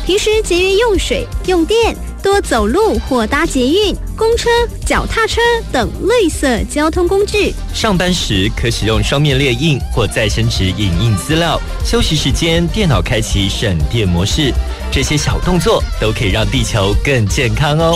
[0.06, 1.96] 平时节约用水用电。
[2.26, 4.50] 多走路或搭捷运、公车、
[4.84, 5.40] 脚踏车
[5.72, 7.54] 等绿色交通工具。
[7.72, 11.62] 上班时可使用双面列印或再生纸影印资料。
[11.86, 14.52] 休息时间，电脑开启省电模式。
[14.92, 17.94] 这些小动作都可以让地球更健康哦。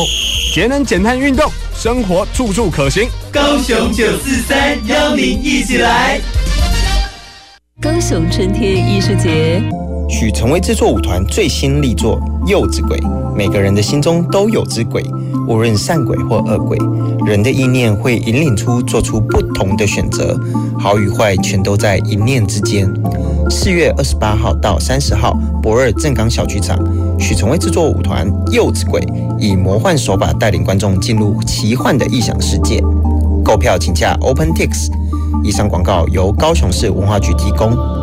[0.54, 3.10] 节能减碳运动，生活处处可行。
[3.32, 6.22] 高雄九四三邀您一起来。
[7.82, 9.64] 高雄春天艺术节。
[10.10, 12.98] 许成威制作舞团最新力作《柚子鬼》，
[13.36, 15.06] 每个人的心中都有只鬼。
[15.48, 16.78] 无论善鬼或恶鬼，
[17.26, 20.38] 人的意念会引领出做出不同的选择，
[20.80, 22.92] 好与坏全都在一念之间。
[23.52, 26.78] 四月二十八号到三十号，博尔正港小剧场，
[27.20, 29.00] 许崇威制作舞团《柚子鬼》
[29.40, 32.84] 以魔幻手法带领观众进入奇幻的异想世界。
[33.44, 34.90] 购票请洽 OpenTix。
[35.44, 37.99] 以上广告由高雄市文化局提供。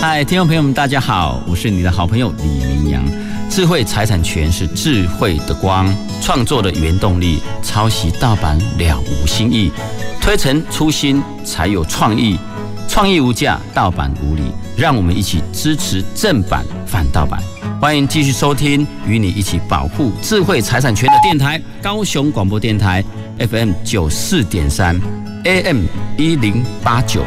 [0.00, 3.02] 嗨，听众朋友们，大家好，我是你的好朋友李明阳。
[3.50, 7.40] 智慧财产权是智慧的光，创作的原动力。
[7.64, 9.72] 抄袭盗版了无新意，
[10.20, 12.38] 推陈出新才有创意。
[12.88, 14.42] 创意无价，盗版无理。
[14.76, 17.42] 让我们一起支持正版反盗版。
[17.80, 23.04] 欢迎继续收听，与你一起保护智慧财产权的电台——高雄广播电台
[23.50, 24.96] FM 九四点三
[25.42, 27.24] ，AM 一零八九。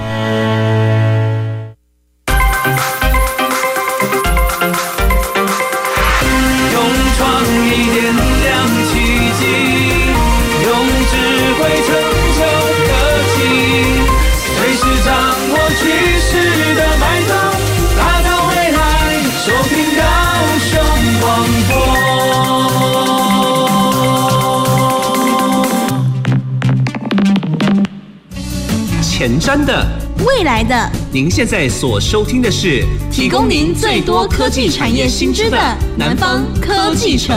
[30.62, 35.58] 来的，您现在所收听的是提供您最多科技产业新知的
[35.98, 37.36] 南方科技城。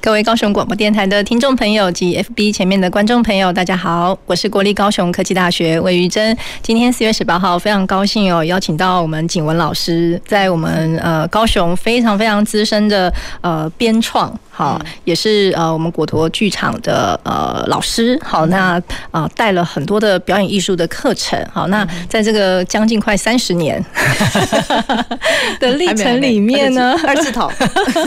[0.00, 6.36] 各位高雄广播电台的听众朋友及 FB 前面的观众朋友，大家好，我是国立高雄科技大学魏玉珍。
[6.60, 13.12] 今天四月十八号，非常高兴哦，邀请到我们景文老师，在我们呃高雄非常非常资深的
[13.42, 14.36] 呃编创。
[14.56, 18.18] 好，也是呃，我们果陀剧场的呃老师。
[18.24, 21.38] 好，那啊带了很多的表演艺术的课程。
[21.52, 23.84] 好，那在这个将近快三十年
[25.60, 27.52] 的历程里面呢，二字头。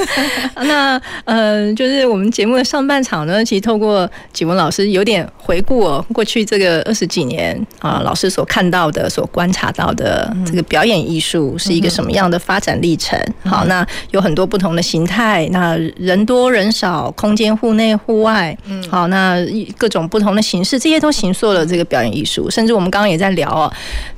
[0.66, 13.16] 那呃，就是我们节目的上半场呢，其实透过景文老师有点回顾哦，过去这个二十几年啊，老师所看到的、所观察到的这个表演艺术是一个什么样的发展历程。
[13.44, 16.39] 好，那有很多不同的形态，那人多。
[16.40, 19.36] 多人少，空间户内户外，嗯，好，那
[19.78, 22.50] 各种不同的形式，这些都形塑了这个表演艺术。
[22.50, 23.72] 甚至我们刚刚也在聊哦，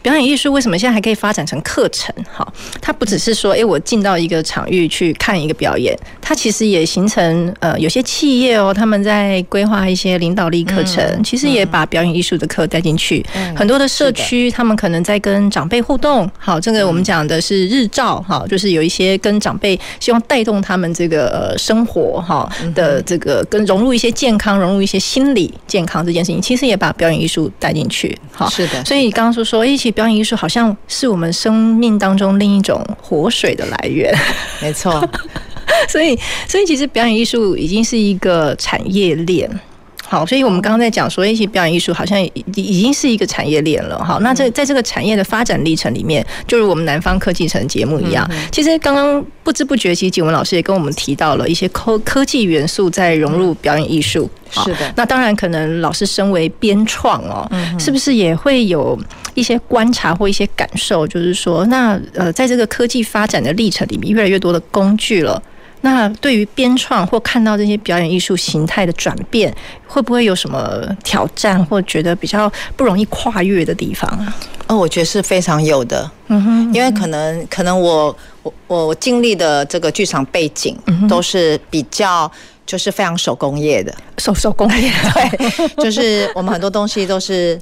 [0.04, 2.14] 表演艺术为什么现在还可以发展成课程？
[2.32, 13.26] 好，它不只是说，诶，我进到一个场域去看一个表演，它其实也形成呃，有些企业哦，他们在规划一些领导力课程，其实也把表演艺术的课带进去。
[13.56, 16.30] 很多的社区，他们可能在跟长辈互动。
[16.38, 22.11] 好，这个我们讲的是日照，好，就是有一些跟长辈希望带动他们这个呃生活。
[22.20, 28.18] 哈的这个跟融入一些健康，融入一些心理健康这件事情，其实也把表演艺术带进去。
[28.34, 28.84] 哈，是的。
[28.84, 34.14] 所以刚刚说说，一起表演艺术好像是我们生命当中另一种活水的来源。
[34.62, 35.08] 没错。
[35.88, 39.50] 所以，所以其实表演艺术已经是一个产业链。
[40.12, 43.98] 好，所以我们刚刚在讲说，一些表演艺术好像已已经是一个产业链了。
[44.04, 54.30] 好，那这在这个产业的发展历程里面，就如我们南方科技城节目一样，其实刚刚不知不觉，其实景文老师也跟我们提到了一些科科技元素在融入表演艺术。
[54.50, 59.00] 是的，那当然可能老师身为编创哦，是不是也会有
[59.34, 61.08] 一些观察或一些感受？
[61.08, 65.42] 就是说，那呃，在这个科技发展的历程里面，越来越多的工具了。
[65.82, 69.54] 那对于编创或看到这些表演艺术形态的转变，
[69.88, 74.36] 会不会有什么挑战，或觉得比较不容易跨越的地方啊？
[74.68, 76.10] 哦，我觉得是非常有的。
[76.28, 78.54] 嗯哼，因为可能可能我我
[78.88, 80.78] 我经历的这个剧场背景
[81.10, 82.32] 都是比较
[82.66, 84.92] 就是非常手工业的，手手工业。
[85.14, 87.60] 对，就是我们很多东西都是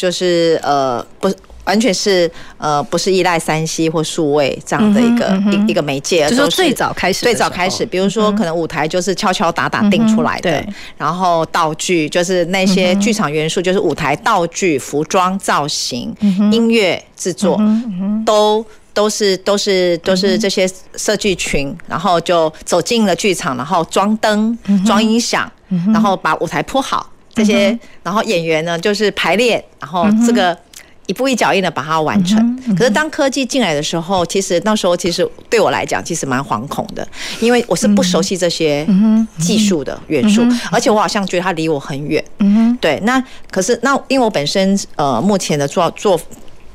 [0.00, 1.30] 就是呃不。
[1.66, 10.64] 完全是呃，不是依赖三 C 或数位这样的一个一一个媒介，就是最早开始，最早开始，比如说可能舞台就是敲敲打打定出来的，
[10.96, 16.12] 然后道具就是那些剧场元素，就是舞台道具、服装造型、
[16.50, 17.60] 音乐制作，
[18.24, 25.48] 都都是都是都是这些设计群，然后就走进了剧场，然后装灯、装音响，
[25.92, 30.56] 然后把舞台铺好，这些，然后演员呢就是排练，然后这个。
[31.06, 32.56] 一步一脚印的把它完成。
[32.76, 37.04] 可是当科技进来的时候，其实那时候其实对我来讲，其实蛮惶恐的，
[37.40, 38.86] 因为我是不熟悉这些
[39.36, 42.24] 技术的元素，而且我好像觉得它离我很远。
[42.80, 46.20] 对，那可是那因为我本身呃目前的做做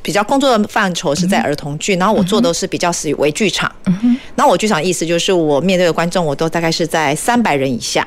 [0.02, 3.72] 比较工作的范畴是在儿童剧，然后我做的都是比较属于微剧场。
[4.36, 8.06] 那我剧场意思就是我面对的观众，我都大概是在三百人以下。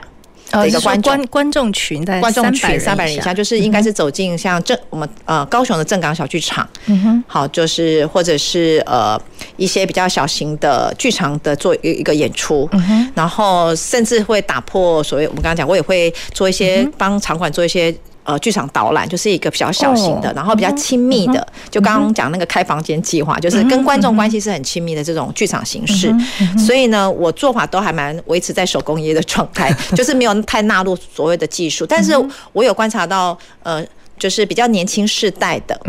[0.51, 9.21] 的一个观众、观观众群在观众群三百人以下，就是应该是走进像正我们呃高雄的正港小剧场，嗯哼，好，就是或者是呃
[9.57, 17.95] 一些比较小型的剧场的做一一个演出，嗯哼，然后甚至会打破所谓我们刚刚讲，我也会做一些帮场馆做一些。
[18.29, 26.15] 呃，剧场导览就是一个比较小型的，然后比较亲密的，就刚刚讲那个开房间计划，就是跟观众关系是很亲密的这种剧场形式。
[26.59, 31.87] 所以呢，我做法都还蛮维持在手工业的状态， 就是没有太纳入所谓的技术。
[31.87, 32.13] 但是
[32.53, 33.83] 我有观察到，呃，
[34.19, 35.81] 就是比较年轻世代的。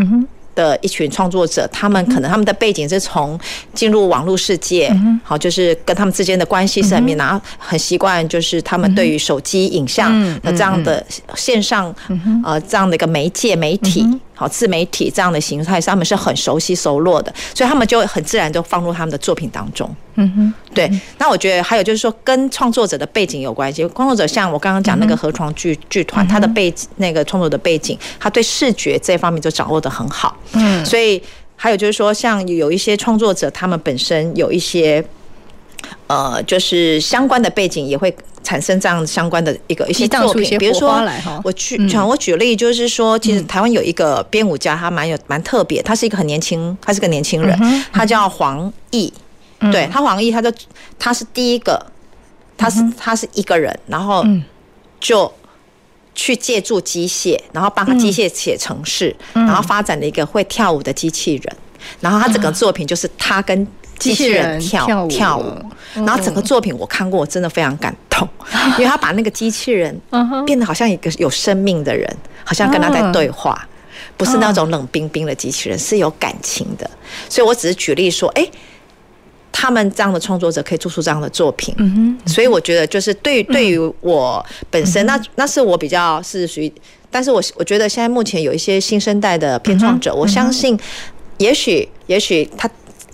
[0.60, 3.40] 的一群创作者，他们可能他们的背景是从
[3.74, 4.94] 进入网络世界，
[5.24, 11.06] 好，就是跟他们之间的关系是很密，然后很习惯，就是他们对于手机影像的这样的
[11.36, 11.96] 线上
[12.44, 14.06] 呃这样的一个媒介媒体。
[14.40, 19.94] 好，自媒体这样的形态，他们是很熟悉熟络的，所以他们就很自然就放入他们的作品当中。
[20.16, 20.90] 嗯哼，对。
[21.18, 23.86] 那我觉得还有就是说，跟创作者的背景有关系。
[23.94, 30.38] 创作者像我刚刚讲那个河床剧剧团，他的背景那个创作的背景，他对视觉这方面就掌握的很好。
[30.54, 31.22] 嗯，所以
[31.58, 35.04] 还有就是说，像有一些创作者，他们本身有一些
[36.08, 38.16] 呃，就是相关的背景也会。
[38.42, 41.06] 产生这样相关的一个一些作品，比如说
[41.44, 49.12] 我举，我举例就是说，其实台湾有一个编舞家，他蛮有蛮特别，他是一个很年轻，他是个年轻人，他叫黄奕，
[49.72, 50.52] 对他黄奕，他就
[50.98, 51.86] 他是第一个，
[52.58, 54.26] 他是他是一个人，然后
[55.02, 55.32] 就
[56.16, 61.56] 去借助机械，然后帮他机械写程式，然后发展了一个会跳舞的机器人，
[62.00, 63.68] 然后他整个作品就是他跟。
[64.00, 68.28] 机器人跳跳舞，跳舞，然后整个作品我看过，我真的非常感动，
[68.80, 69.96] 因为他把那个机器人
[70.46, 72.10] 变得好像一个有生命的人，
[72.46, 73.68] 好像跟他在对话，
[74.16, 76.90] 不是那种冷冰冰的机器人，是有感情的。
[77.28, 78.50] 所以我只是举例说，哎，
[79.52, 81.76] 他们这样的创作者可以做出这样的作品，
[82.26, 86.72] 所以我觉得就是对对于我本身，那那是我比较是属于，
[87.12, 90.80] 但是我我觉得现在目前有一些新生代的编创者，我相信，
[91.40, 92.70] 也许也许他。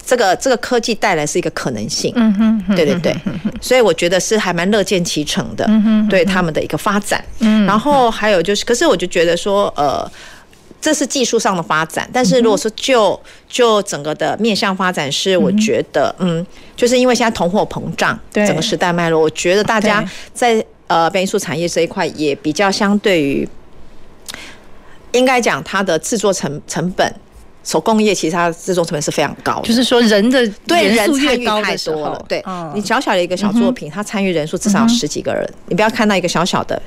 [0.05, 3.15] 这个这个科技带来是一个可能性，嗯哼，对对对，
[3.59, 5.67] 所以我觉得是还蛮乐见其成的，
[6.07, 10.09] 对他们的一个发展，嗯，然后还有就是，可是我就觉得说，呃，
[10.79, 16.45] 这是技术上的发展，但是如果说就就整个的面向发展是，我觉得，嗯，
[16.75, 18.45] 就是因为现在通货膨胀，对。
[18.45, 23.49] 整个时代脉络，我觉得大家在呃变艺术产业这一块也比较相对于，
[25.13, 27.11] 应该讲它的制作成成本。
[27.65, 32.25] 手工业其实它制作成本是非常高的，就是说人的对人参与太多了。
[32.29, 32.43] 对，
[32.75, 35.43] 你小小的一个小作品，它参与人数至少有十几个人。
[35.67, 36.79] 你不要看到一个小小的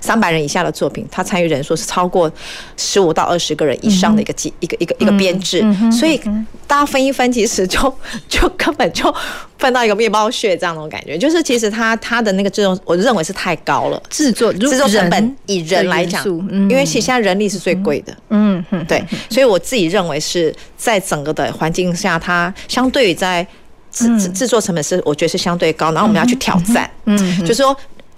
[0.00, 2.30] 三百人以下的作品，它参与人数是超过
[2.76, 5.64] 十五到二十个人以上的一个机一个一个一个编制。
[5.92, 6.20] 所以
[6.66, 7.78] 大家分一分，其实就
[8.28, 9.14] 就根本就
[9.56, 11.16] 分到一个面包屑这样的感觉。
[11.16, 14.02] 就是其实它它的那个制作，我认为是太高了。
[14.10, 16.26] 制作制作成本以人来讲，
[16.68, 18.12] 因为其实现在人力是最贵的。
[18.30, 20.20] 嗯嗯，对，所以我自己认为。
[20.24, 23.46] 是在整个的环境下，它相对于在
[23.90, 25.92] 制制制作成本是，我觉得是相对高。
[25.92, 27.76] 然后我们要去挑战，嗯，就是说，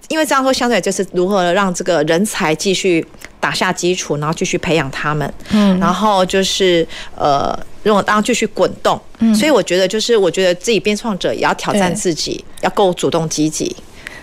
[0.09, 3.05] 因为这样说，相对就是如何让这个人才继续
[3.41, 9.01] 打下基础，然后继续培养他们，嗯，然后就是呃，让我当继续滚动。
[9.35, 13.75] 所以我觉得，就是我觉得自己编创者也要挑战自己，要够主动积极。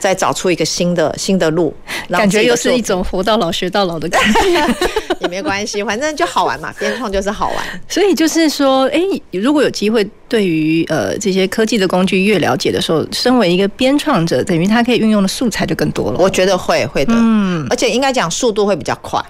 [0.04, 1.74] 再找出一个新的新的路，
[2.10, 4.76] 感觉又是一种活到老学到老的感觉，
[5.22, 7.82] 也没关系，反正就好玩嘛， 编创就是好玩。
[7.88, 9.00] 所以就是说，哎，
[9.32, 16.18] 如果有机会，对于呃这些科技的工具越了解的时候，身为一个编创者，等于他可以运用的素材就更多了。
[16.20, 19.24] 我觉得会会的，嗯，而且应该讲速度会比较快。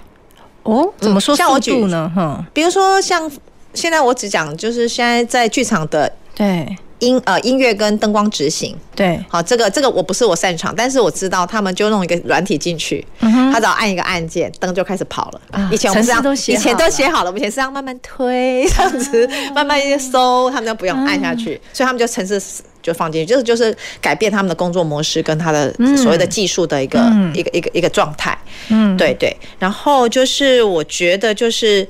[0.64, 2.10] 哦，怎么说速度呢？
[2.16, 3.30] 哈，比如说像
[3.74, 6.76] 现在我只讲，就是现在在剧场的对。
[7.00, 15.40] 音呃音乐跟灯光执行，对，好，这个这个我不是我擅长，但是我知道他们就弄一个软体进去，他只要按一个按键，灯就开始跑了。
[15.70, 22.40] 以前我们这样，以前都写好了，我们以前是这样慢慢推 这样子，慢慢一搜，他们就不用按下去，所以他们就程式
[22.82, 27.00] 就放进去，就是就是改变他们的工作模式跟他的所谓的技术的一个
[27.34, 28.38] 一个一个一个状态。
[28.68, 31.86] 嗯，对对，然后就是我觉得就是。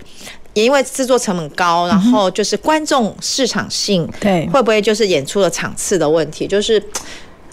[0.55, 6.47] 也因为制作成本高，然后就是观众市场性，对，会不会就是演出的场次的问题？
[6.47, 6.83] 就是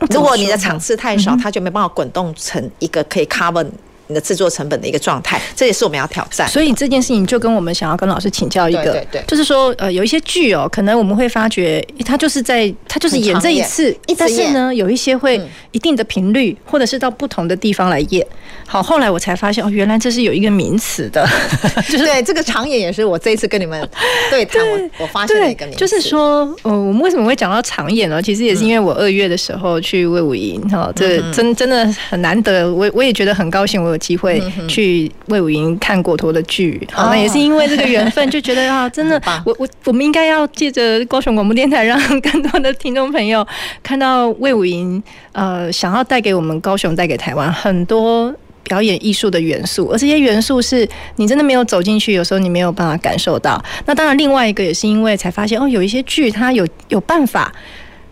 [0.09, 3.65] 如果你的场次太少，它就没办法滚动成一个可以 cover
[4.11, 6.47] 你的制作成本的一个状态，这也是我们要挑战。
[6.47, 15.41] 所以这件事情就跟我们想要跟老师请教一个，对对对，就是说呃有一些剧哦，可能我们会发觉他就是在他就是演这一次，但是呢有一些会
[15.71, 18.25] 一定的频率，或者是到不同的地方来演。
[18.67, 21.27] 好，后来我才发现哦，原来这是有一个名词的，
[21.89, 23.89] 就是对这个长演也是我这一次跟你们
[24.29, 28.21] 对谈我我发现的一个名词，就是说呃我们为什么会讲到长演呢？
[28.21, 43.47] 其实也是因为我二月的时候去魏武营哈，这真真的很难得，我我也觉得很高兴，我有机会去魏武营看果陀的剧，好，那也是因为这个缘分，就觉得 啊，真的，我我我们应该要借着高雄广播电台，让更多的听众朋友
[43.83, 48.33] 看到魏武营，呃，想要带给我们高雄，带给台湾很多
[48.63, 50.87] 表演艺术的元素，而这些元素是
[51.17, 53.63] 你真的没有走进去，有时候你没有办法感受到。
[53.85, 57.53] 那当然，另外一个也是因为才发现哦，有一些剧它有有办法。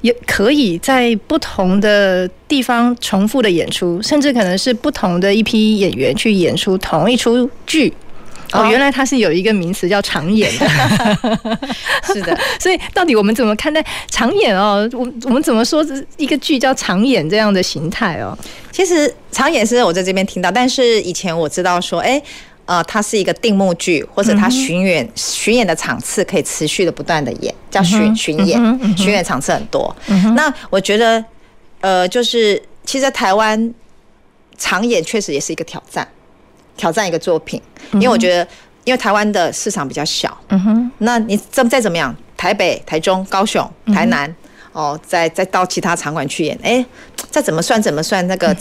[0.02, 7.94] 也可以在不同的地方重复的演出，甚至可能是不同的一批演员去演出同一出剧。
[8.52, 10.68] 哦，原来它是有一个名词叫长演的。
[12.04, 14.90] 是的，所以到底我们怎么看待长演哦？
[14.94, 18.36] 我我们怎么说这一个剧叫长演这样的形态哦？
[18.72, 22.22] 其实长演是我在这边听到，但是以前我知道说，哎。
[22.70, 29.96] 呃，它是一个定目剧，或者它巡演、嗯、巡演的场次可以持续的不断的演，叫巡巡演，巡演场次很多。
[30.06, 31.26] 嗯、那我觉得，
[31.82, 33.74] 呃，就是其实在台湾
[34.56, 36.08] 长演确实也是一个挑战，
[36.78, 37.60] 挑战一个作品，
[37.94, 38.48] 因为我觉得，
[38.84, 44.32] 因为台湾的市场比较小，嗯哼，那你怎再怎么样，台北、台中、高雄、台南，
[44.74, 46.86] 哦，再再到其他场馆去演，哎，
[47.32, 48.56] 再怎么算怎么算那个。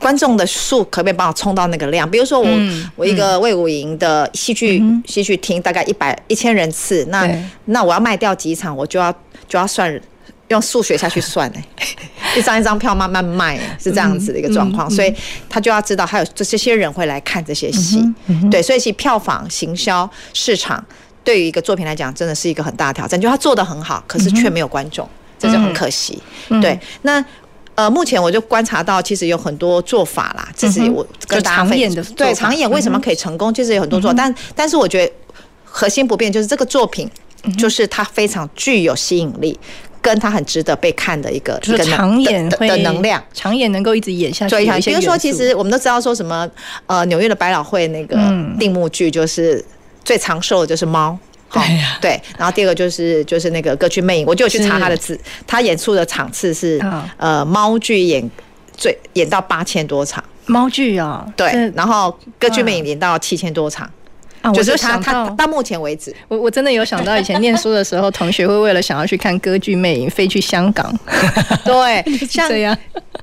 [0.00, 2.10] 嗯观众的数可不可以帮我冲到那个量？
[2.10, 7.30] 比如说我、嗯、我一个魏武营的戏剧戏剧厅大概一百一千人次，那
[7.66, 9.12] 那我要卖掉几场，我就要
[9.46, 10.00] 就要算
[10.48, 11.64] 用数学下去算哎，
[12.34, 15.14] 一张一张票慢慢卖是这样子的一个状况，所以
[15.50, 18.02] 他就要知道还有这这些人会来看这些戏，
[18.50, 20.82] 对，所以其票房、行销、市场
[21.22, 23.20] 对于一个作品来讲，真的是一个很大的挑战。
[23.20, 25.06] 就他做得很好，可是却没有观众，
[25.38, 26.18] 这就很可惜。
[26.62, 27.22] 对，那。
[27.80, 30.46] 呃，目前我就观察到，其实有很多做法啦。
[30.54, 32.02] 这是我跟大家分享的。
[32.14, 33.54] 对，长演为什么可以成功？
[33.54, 35.10] 其实有很多做法，但但是我觉得
[35.64, 37.10] 核心不变，就是这个作品，
[37.56, 39.58] 就是它非常具有吸引力，
[40.02, 43.24] 跟它很值得被看的一个一个长演的能量。
[43.32, 44.56] 长演能够一直演下去。
[44.82, 46.46] 比如说，其实我们都知道说什么，
[46.84, 48.16] 呃，纽约的百老汇那个
[48.58, 49.64] 定目剧，就是
[50.04, 51.18] 最长寿的就是猫。
[51.52, 56.80] 对呀，对，然后第二个就是就是那个歌剧魅影，我就有去查他的字，他演出的场次是
[57.16, 58.28] 呃猫剧演
[58.76, 63.90] 最演到八千多场，猫剧啊，对，然后歌剧魅影演到七千多场，
[64.42, 65.46] 啊，就是他他到。
[65.46, 70.96] 目前为止，我我真的有想到以前念书的时候， 同学会为了想要去看歌剧魅影飞去香港，
[71.64, 72.76] 对， 像这样，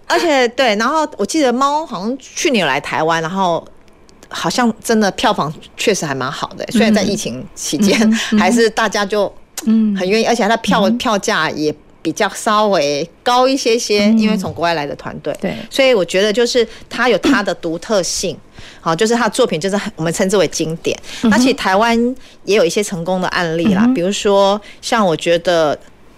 [0.06, 3.66] 而且对，然后我记得猫好像去年有来台湾，然后。
[4.30, 9.32] 好像真的票房确实还蛮好的，虽然在疫情期间，还是大家就
[9.66, 9.96] 嗯。
[9.96, 18.38] 很愿意，而且它的票票价也比较稍微高一些些，因为从国外来的团队，对，所以我觉得就是它有它的独特性，
[18.80, 20.98] 好，就是他的作品就是我们称之为经典。
[21.24, 22.16] 那其实台湾
[22.46, 25.78] 也有一些成功的案例啦，比如说像我觉得。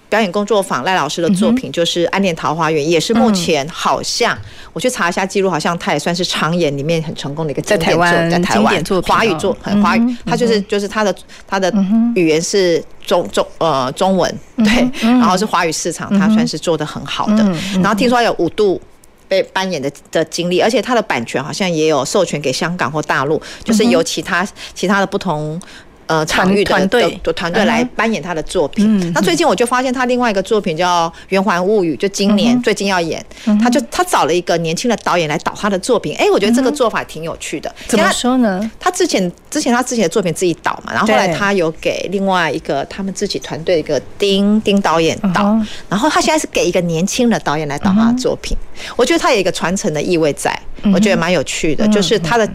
[0.09, 4.35] 表演工作坊赖老师的作品就是《暗恋桃花源》，也是目前好像
[4.73, 11.15] 我去查一下记录，好像他也算是长演里面很成功的一个在台湾，在台湾华语作很华语，他就是就是他的
[11.47, 11.71] 他的
[12.15, 17.43] 语言是中中呃中文对，然后是华语市场，他算是做得很好的。
[17.75, 18.81] 然后听说有五度
[19.27, 25.61] 被扮演的的经历，而且他的版权好像也有授权给香港或大陆，就是由其他其他的不同。
[26.09, 27.19] 呃，场域的团队。
[27.21, 28.83] 的团队来扮演他的作品。
[28.99, 36.15] 嗯、那最近我就发现他另外一个作品叫《圆环物语》，就今年最近要演，嗯、他就他找了一个年轻的导演来导他的作品。
[36.15, 37.71] 哎、欸，我觉得这个做法挺有趣的。
[37.87, 38.71] 怎么说呢？
[38.79, 45.55] 他之前之前他之前的作品自己导嘛，然后后来他有给另外一个他们自己团队一个丁丁导演导，
[45.87, 48.57] 然后他现在是给一个年轻的导演来导他的作品。
[48.95, 50.59] 我觉得他有一个传承的意味在，
[50.91, 52.49] 我觉得蛮有趣的，就是他的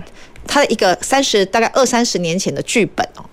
[0.45, 3.25] 他的一个三十大概二三十年前的剧本哦。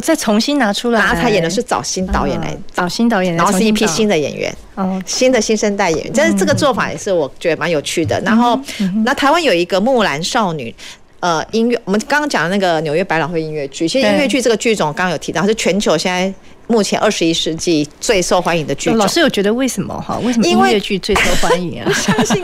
[0.00, 8.20] 再重新拿出来，然后他演的是找新导演来，找新导演，然后是一批新的演员，哦，新的新生代演员，但是这个做法也是我觉得蛮有趣的。
[8.20, 8.58] 然后，
[9.04, 10.74] 那台湾有一个木兰少女，
[11.20, 16.32] 呃，音乐，我们刚刚讲的那个纽约百老汇音乐剧，其实音乐剧这个剧种刚刚有提到，是全球现在。
[16.68, 20.18] 目前二十一世纪最受欢迎的剧种，老师有觉得为什么哈？
[20.22, 21.84] 为什么音乐剧最受欢迎啊？
[21.86, 22.42] 我 相信，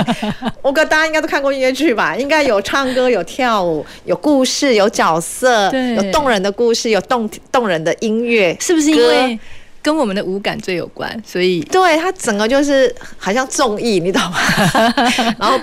[0.63, 2.17] 我哥大家应该都看过音乐剧吧？
[2.17, 9.39] 应该有唱歌、有跳舞、有故事、有角色，有动人的故事、有动动人的音乐，是不是因为
[9.83, 11.23] 跟我们的五感最有关？
[11.27, 14.39] 所以对它整个就是好像综艺，你懂吗？
[15.39, 15.61] 然后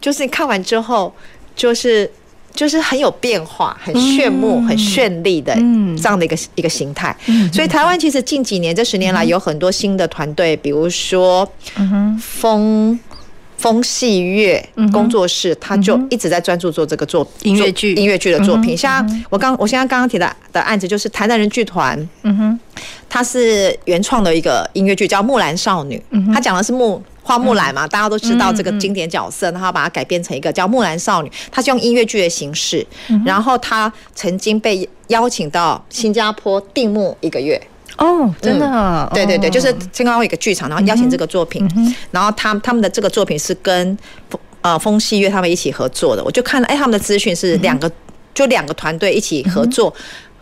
[0.00, 1.12] 就是你看完之后。
[1.54, 2.10] 就是
[2.54, 5.54] 就是很有变化、很炫目、很绚丽的
[5.96, 7.16] 这样的一个一个形态。
[7.52, 11.50] 所以台湾其实近几年这十年来有很多新的团队，比如说
[12.20, 12.98] 风。
[13.58, 14.60] 风细月
[14.92, 18.76] 工作室，他就一直在专注做这个作音乐剧、音乐剧的作品。
[18.76, 22.60] 像我刚，我现在刚刚提的的案子，就是台南人剧团，嗯哼，
[23.08, 26.02] 他是原创的一个音乐剧，叫《木兰少女》。
[26.34, 32.86] 他讲的是木花木兰嘛，大家都知道这个经典角色，然后把它改编成一个叫《木兰少女》，她是用音乐剧的形式。
[33.24, 37.60] 然后她曾经被邀请到新加坡定目一个月。
[37.98, 43.96] 哦，真的、对对对，就是新加坡一个剧场，然后邀请这个作品，嗯、然后他他们的这个作品是跟
[44.62, 47.92] 呃风细月他们一起合作的，我就看了，哎，他们的资讯是两个，嗯、
[48.34, 49.94] 就两个团队一起合作。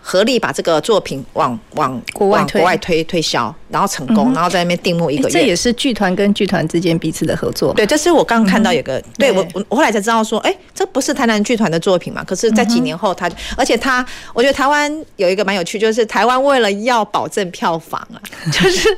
[0.02, 5.32] 嗯合力把这个作品往往国外国外推推销，然后成功，然后在那边定目一个月。
[5.32, 7.74] 这也是剧团跟剧团之间彼此的合作。
[7.74, 12.24] 对，这是我刚刚看到有个，对我我我后来才知道说，哎，这不是台南剧团的作品嘛？
[12.24, 18.16] 可是，在几年后，他而且他，我觉得台湾有一个蛮有趣，就是台湾为了要保证票房啊，
[18.50, 18.88] 就是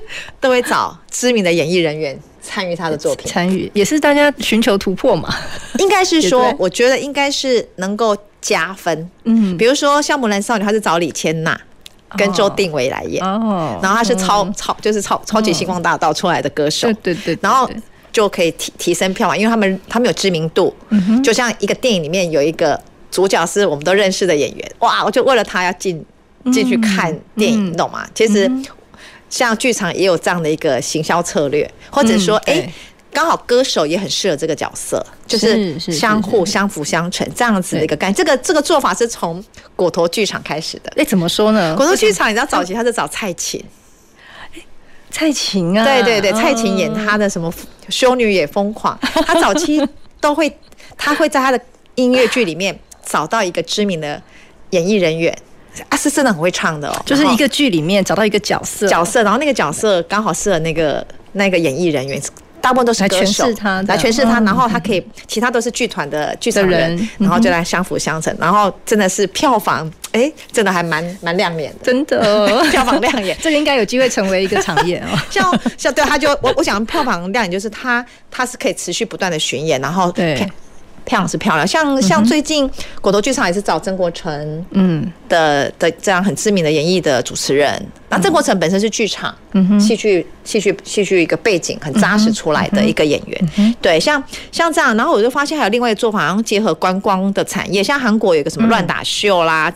[0.40, 5.34] 都会找知名的演艺人员参与他的作品，参与也是大家寻求突破嘛。
[5.78, 8.16] 应该是说， 我觉得应该是能够。
[8.42, 11.58] 加分，嗯，比如说像《木兰少女》，他是找李千娜
[12.18, 17.70] 跟周定伟来演，哦，然后他是超超就是超超级星光大道出来的歌手，对对对，然后
[18.12, 20.74] 就可以提提升票房，因为他们他们有知名度，
[21.22, 22.78] 就像一个电影里面有一个
[23.10, 26.04] 主角是我们都认识的演员，哇，我就为了他要进
[26.52, 28.04] 进去看电影，你懂吗？
[28.12, 28.50] 其实
[29.30, 32.70] 像剧场也有这样的一个行销策略，或者说，哎。
[33.12, 38.14] 刚好歌手也很适合这个角色，就是相互相辅相成这样子的一个概念。
[38.14, 39.44] 这个这个做法是从
[39.76, 40.90] 果陀剧场开始的。
[40.96, 41.76] 哎，怎么说呢？
[41.76, 43.62] 果陀剧场你知道早期他是找蔡琴，
[45.10, 47.52] 蔡琴啊，对对对，蔡琴演她的什么
[47.90, 49.86] 修女也疯狂， 他早期
[50.18, 50.50] 都会
[50.96, 51.60] 他会在他的
[51.96, 54.20] 音乐剧里面找到一个知名的
[54.70, 55.36] 演艺人员
[55.90, 57.02] 啊，是真的很会唱的哦。
[57.04, 62.18] 就是一个剧里面找到一个角色角色，然后那个角色刚好适合那个那个演艺人员。
[62.62, 72.62] 大部分都是歌手来诠释他，来诠释他，然后他可以，其他都是剧团的剧场人，然后就来相辅相成，然后真的是票房，哎，真的还蛮蛮亮眼的，真的。
[72.70, 75.08] 票房亮眼， 这个应该有机会成为一个场演哦。
[75.28, 80.48] 像像对，他就我我想票房亮眼就是他他是可以持续不断的巡演，然后对。
[81.04, 85.10] 漂亮是漂亮，像像最近果陀剧场也是找曾国城，嗯。
[85.28, 87.82] 的的这样很知名的演艺的主持人。
[88.10, 93.74] 那曾国城本身是剧场，嗯戏剧戏剧戏剧一个背景很扎实出来的一个演员。
[93.80, 99.72] 对，像像这样，然后我就发现还有另外一个做法，然后结合观光的产业，像韩国有个什么乱打秀啦，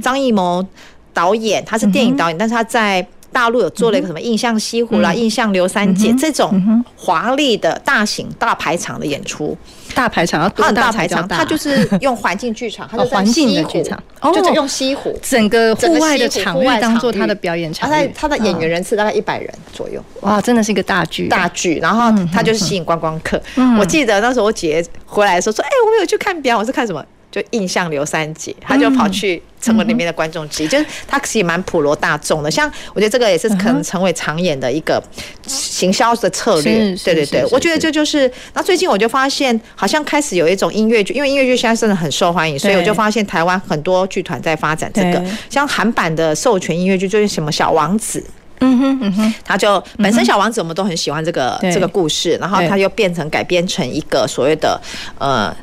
[0.00, 0.64] 张艺谋
[1.12, 3.04] 导演他是电影导演，但是他在。
[3.32, 9.56] 大陆有做了一个什么印象西湖啦、印象刘三姐这种华丽的大型大排场的演出，
[9.94, 11.26] 大排场要多大排场？
[11.26, 14.00] 它就是用环境剧场， 它就环境的剧场，
[14.32, 17.88] 就是用西湖整个户外的场域当做他的表演场。
[17.90, 21.28] 他他的演员人次大概一百人左右，哇，真的是一个大剧。
[21.28, 21.78] 大剧。
[21.80, 23.40] 然后它就是吸引观光客。
[23.78, 26.54] 我记得那时候我姐回来的时候说：“哎，我没有去看表。
[26.54, 27.02] 演，我是看什么？”
[27.32, 32.50] 就印象刘三姐，他就跑去成为里面的观众之一，就是他其实蛮普罗大众的。
[32.50, 35.02] 像我觉得这个也是可能成为常演的一个
[35.46, 36.94] 行销的策略。
[36.96, 38.30] 对对对，我觉得这就是。
[38.52, 45.24] 那最近我就发现，好像开始有一种音乐剧，因为音乐剧现在真的很受欢迎，所以我就发现台湾很多剧团在发展这个。
[45.48, 48.22] 像韩版的授权音乐剧，就是什么小王子，
[48.60, 54.78] 嗯哼嗯哼，他就本身小王子我们都很喜欢这个这个故事，然后他又变成改编成一个所谓的
[55.18, 55.56] 呃。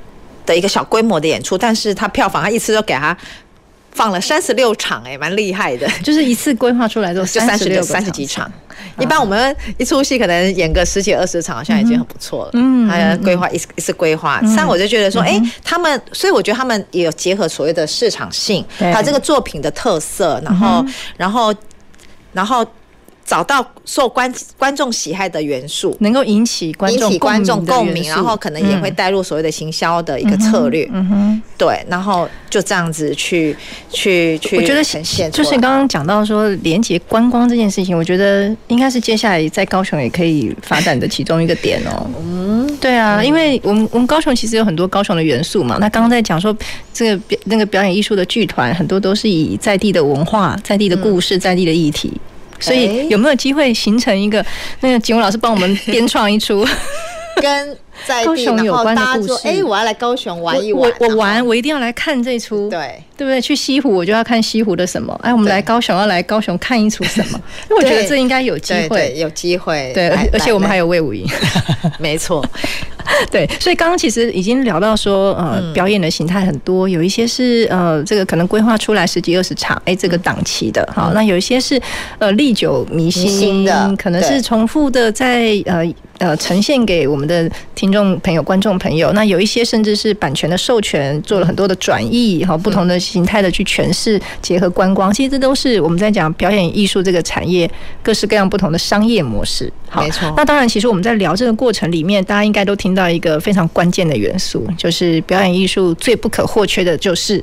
[0.49, 3.15] 的一个小规模的演出，但是他票房他一次都给他
[3.91, 5.87] 放了三十六场，哎，蛮厉害的。
[6.03, 8.51] 就是一次规划出来之后 就三十六三十几场，
[8.99, 12.51] 一般我们一出戏可能演个十几二十场，好像已经很不错了。
[12.53, 20.83] 嗯，还有规划一一次规划，但我就觉得说，哎，他们，所以我觉得他们也有结合所谓的市场性，还有这个作品的特色，然后，
[21.15, 21.53] 然后，
[22.33, 22.65] 然后。
[23.29, 30.89] 找到受观观众喜爱的元素，能够引起观众观众共鸣，然后可能也会带入所谓的行销的一个策略。
[30.91, 33.55] 嗯哼，对，然后就这样子去
[33.91, 42.09] 去去，我觉得显现就是刚刚讲到说连接观光这件事情，我觉得应该是接下来在高雄也可以发展的其中一个点哦。
[42.19, 45.77] 嗯，对啊，因为我们我们高雄其实有很多高雄的元素嘛。
[45.79, 46.51] 那刚刚在讲说
[46.91, 52.11] 这个表那个表演艺术的剧团，很多都是以在地的文化、在地的故事、在地的议题。
[52.59, 54.45] 所以有没有机会形成一个
[54.81, 56.65] 那个景文老师帮我们编创一出，
[57.41, 57.77] 跟
[58.25, 59.47] 高雄有关的故事。
[59.47, 60.91] 哎，我要来高雄玩一玩。
[60.99, 62.69] 我我玩，我一定要来看这出。
[62.69, 63.39] 对，对不对？
[63.41, 65.17] 去西湖我就要看西湖的什么？
[65.23, 67.41] 哎，我们来高雄要来高雄看一出什么？
[67.69, 69.91] 因为我觉得这应该有机会，有机会。
[69.93, 71.27] 对，而且我们还有魏武营。
[71.99, 72.45] 没错。
[73.31, 81.81] 对，所以刚刚其实已经聊到说，呃，表演的形态很多，有一些是呃，这个可能规划出来十几二十场，哎，这个档期的，好，那有一些是
[82.19, 85.83] 呃历久弥新的，可能是重复的在呃。
[86.19, 89.11] 呃，呈现给我们的听众朋友、观众朋友。
[89.13, 97.69] 那有一些甚至是版权的授权，做了很多的转译，哈，不同的形态的去诠释，结合观光，其实这都是我们在讲表演艺术这个产业
[98.03, 99.71] 各式各样不同的商业模式。
[99.87, 100.31] 好，没错。
[100.35, 107.41] 那当然，其实我们在聊这个过程里面，大家应该都听到一个非常关键的元素，就是表演艺术最不可或缺的就是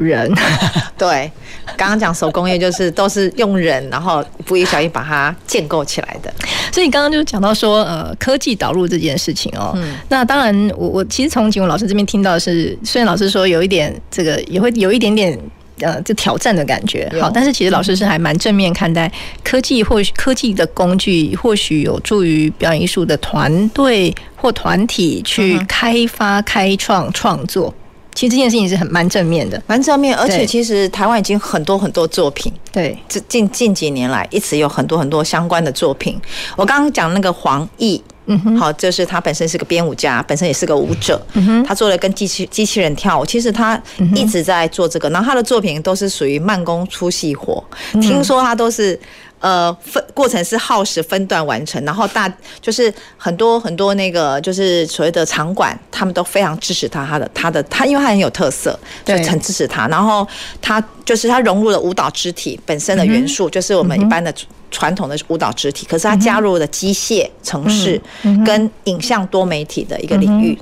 [0.00, 0.32] 人。
[0.98, 1.30] 对，
[1.76, 6.32] 刚刚讲手工业就是都是用人，然后不一不小心把它建构起来的。
[6.72, 8.14] 所以刚刚就讲到说，呃。
[8.20, 15.38] 科技导入这件事情哦，嗯，那当然我，我我其实从景文老师这边听到的是，虽然老师说有一点这个也会有一点点
[15.80, 19.10] 呃，就挑战的感觉，好，但是其实老师是还蛮正面看待
[19.42, 27.72] 科技，或许科技的工具或许有助于表演艺术的团队或团体去开发、开创、创作。
[28.14, 36.20] 其实这件事情是很蛮正面的，蛮正面，而且其实台湾已经很多很多作品，对，这近近几年来一直有很多很多相关的作品。
[36.56, 43.80] 我刚刚讲那个黄奕，嗯哼，好，就是他本身是个编舞家，本身也是个舞者，嗯哼，他做了跟机器机器人跳舞，其实他
[44.14, 48.98] 一直在做这个，然后他的作品都是属于慢工出细活，听说他都是。
[49.40, 52.30] 呃，分过程是耗时分段完成，然后大
[52.60, 59.88] 就是很多很多那个就是所谓的场馆，他们都非常支持他，他的他的他，因为他很有特色，就很支持他。
[59.88, 60.28] 然后
[60.60, 64.30] 他就是他融入了舞蹈肢体本身的元素，就是我们一般的
[64.70, 67.98] 传统的舞蹈肢体，可是他加入了机械、城市
[68.44, 70.58] 跟影像多媒体的一个领域。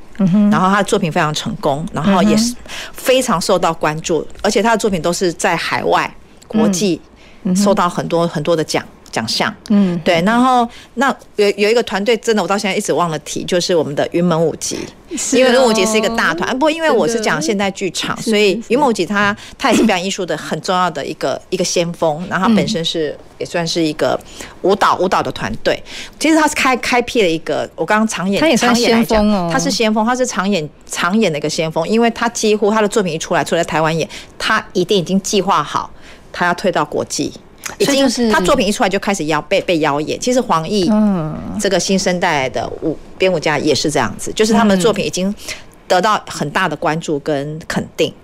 [0.50, 2.54] 然后他的作品非常成功，然后也是
[2.92, 6.08] 非常受到关注，而且他的作品都是在海外
[6.46, 7.00] 国际。
[7.54, 14.78] 收到很多很多的奖奖项，嗯，对，然后那有有一个团队，真的我到现在一直忘了提，就是我们的云门舞集，
[15.32, 24.18] 因为云门舞集是一个大团，不过因为我是讲现代剧场，所以云门舞集它它也是表演艺术的很重要的一个一个先锋，然后它本身是也算是一个
[24.60, 25.82] 舞蹈舞蹈的团队，
[26.20, 34.06] 其实它是开开辟了一个我刚刚长演，它也算先锋哦，它是先锋，它是长演长演的一个先锋，因为它几乎他的作品一出来，出来台湾演，
[34.38, 35.90] 他一定已经计划好。
[36.38, 37.32] 他要推到国际，
[37.78, 40.18] 已经是他作品一出来就开始邀被被邀演。
[40.20, 45.34] 其实黄奕，嗯，这个新生代的舞编舞家也是这样子，就是他们的作品已经
[45.88, 48.14] 得到很大的关注跟肯定。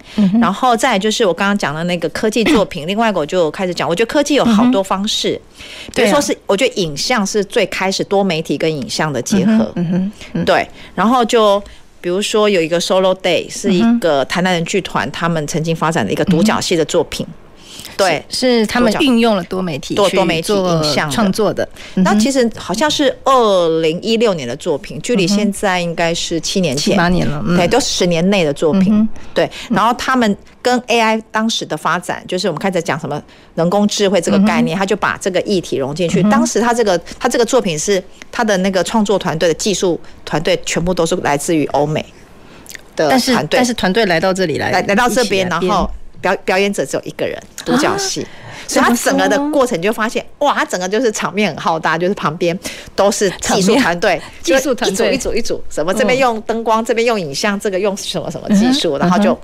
[0.41, 5.41] 然后再就是我刚刚讲的那个科技作品， 另外一个我就开始讲，我觉得科技有好多方式，
[5.93, 11.61] 比如说是我觉得影像是最开始多媒体跟影像的结合，嗯哼，对，然后就
[12.01, 17.27] 比如说有一个 Solo Day 是一个台南人剧团他们曾经发展的一个独角戏的作品。
[17.97, 21.69] 对，是他们运用了多媒体多多媒体影像创作的。
[21.95, 29.09] 那其实好像是二零一六年的作品，距离现在应该是七年前，七八年了，对，都十年内的作品。
[29.33, 33.23] 对，然后他们跟 AI 当时的发展，就是我们开始讲什么
[33.55, 36.23] 人工智慧这个概念，他就把这个议题融进去。
[36.25, 42.05] 当时他这个他这个作品是他的那个创作团队的技术团队全部都是来自于欧美
[42.97, 45.89] 的团队，但是团队来到这里来来来到这边，然后。
[46.25, 48.29] 表表演者只有一个人，独角戏，啊、
[48.67, 52.59] 所以他整个的过程就发现，哇，他整个就是场面很浩大，就是旁边
[52.97, 55.15] 都是技术团队， 技术团队。
[55.15, 59.39] 一组一组一组，什么这边用灯光，这边用影像，这个用什么什么技术，然后就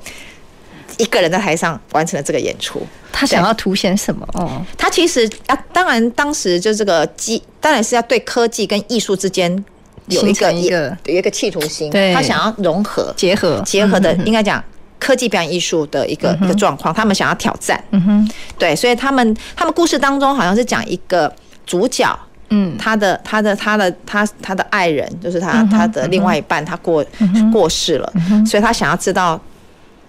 [0.97, 2.81] 一个人在台上完成了这个演出。
[3.13, 4.27] 他想要凸显什么？
[4.33, 9.63] 哦，他其实啊，当然当时就这个技，当然是要对科技跟艺术之间
[10.07, 10.97] 有一个一个。
[11.05, 13.61] 有一个企图心，他想要融合结合。
[13.67, 14.65] 结合的，应该讲。
[15.01, 21.33] 科技表演艺术的一个一个状况，他们想要挑战，嗯哼，对，所以他们他们故事当中好像是讲一个
[21.67, 22.17] 主角，
[22.51, 27.05] 嗯，他的他的他的他他的爱人，就是他他的另外一半，他过
[27.53, 28.13] 过世了，
[28.47, 29.41] 所以他想要知道，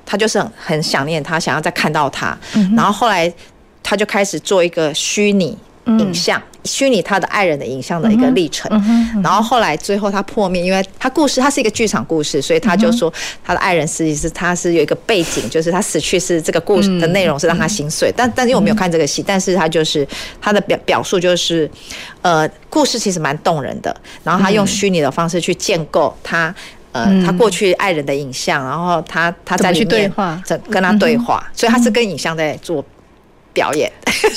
[0.05, 2.37] 他就是很很想念他，想要再看到他，
[2.75, 3.33] 然后后来
[3.81, 6.39] 他就开始做一个虚拟影像。
[6.63, 8.69] 虚拟他的爱人的影像的一个历程，
[9.23, 13.11] 然后后来最后他破灭，因为他故事他是一个剧场故事，所以他就说
[13.43, 20.07] 他的爱人实际是他是有一个背景，就是他死去是这个故事的内容是让他心碎，但但因为我没有看这个戏，但是他就是
[20.39, 21.69] 他的表表述就是，
[22.21, 26.53] 呃，故事其实蛮动人的，然后他用虚拟的方式去建构他
[26.91, 30.11] 呃他过去爱人的影像，然后他他在里面
[30.69, 32.85] 跟他对话，所以他是跟影像在做
[33.51, 33.91] 表演，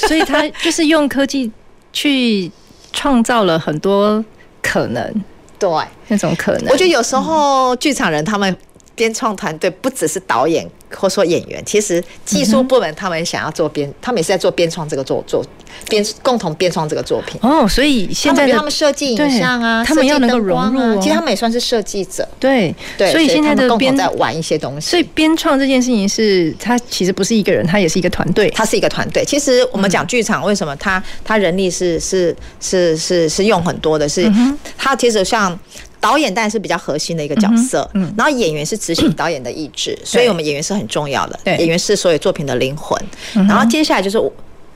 [0.09, 1.53] 所以他就是用科技。
[1.95, 2.51] 去
[2.93, 4.23] 创造了很多
[4.61, 5.25] 可能，
[5.59, 5.71] 对，
[6.09, 6.67] 那种可能。
[6.71, 8.55] 我觉得有时候剧场人他们。
[8.95, 15.45] 编创团队不只是导演或说演员，其实技术部门他们想要做编，他们也是在做编创这个作作
[15.89, 17.41] 编共同编创这个作品。
[17.43, 22.27] 哦，所以现在他们设计影像啊，他们要能够融入、哦，其实他们也算是设计者。
[22.39, 24.89] 对对，所以现在的编在玩一些东西。
[24.89, 29.25] 所以编创这件事情是，他其实不是一个人，他也是一个团队，他是一个团队。
[29.25, 34.31] 其实我们讲剧场，为什么他他人力是是是是是用很多的，是
[34.79, 35.59] 他其实像。
[36.05, 43.03] 导演当然是比较核心的一个角色，嗯，然后演员是执行导演的意志， 所以我们演员是很重要的，对，演员是所有作品的灵魂。
[43.49, 44.21] 然后接下来就是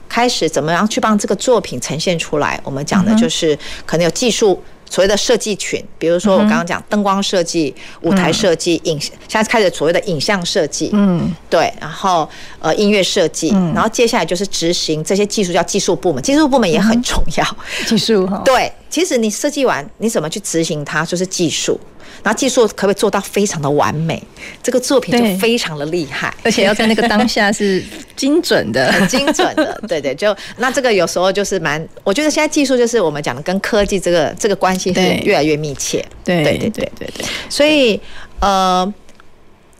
[0.08, 4.62] 开始怎么样去帮这个作品呈现出来，我们讲的就是可能有技术。
[4.90, 12.28] 所谓的设计群，比如说我刚刚讲灯光设计、舞台设计、影，现在开始所谓的影像设计，嗯，对，然后
[12.58, 21.78] 呃音乐设计，然后接下来就是执行这些技术叫技术部门，技术部门也很重要，技术哈， 对，其实你设计完你怎么去执行它，就是技术。
[22.20, 24.20] 然后技术可不可以做到非常的完美？
[24.60, 27.82] 这个作品就非常的厉害，而且要在那个当下是
[28.18, 29.80] 精准的，很精准的。
[29.88, 36.04] 对对，就那这个有时候就是蛮，我觉得现在技术就是我们讲的跟科技这个这个关系是越来越密切。
[36.24, 37.98] 对对对对对，所以
[38.40, 38.92] 呃。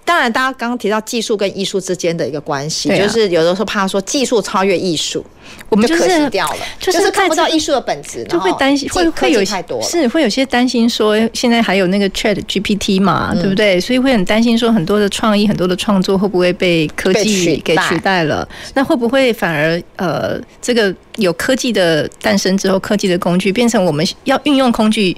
[0.08, 5.22] 当然，大家刚刚提到技术跟艺术之间的一个关系，就是有的时候怕说技术超越艺术，
[5.68, 13.78] 我们就可惜掉了，就是看不到艺术的本质，就会担心会会有太多是会有些担心说，现在还有那个 Chat GPT 嘛，对不对？
[13.78, 18.48] 所以会很担心说，很多的创意、很多的创作会不会被科技给取代了？
[18.72, 25.14] 那会不会反而呃，这个有科技的诞生之后，科技的工具变成我们要运用工具，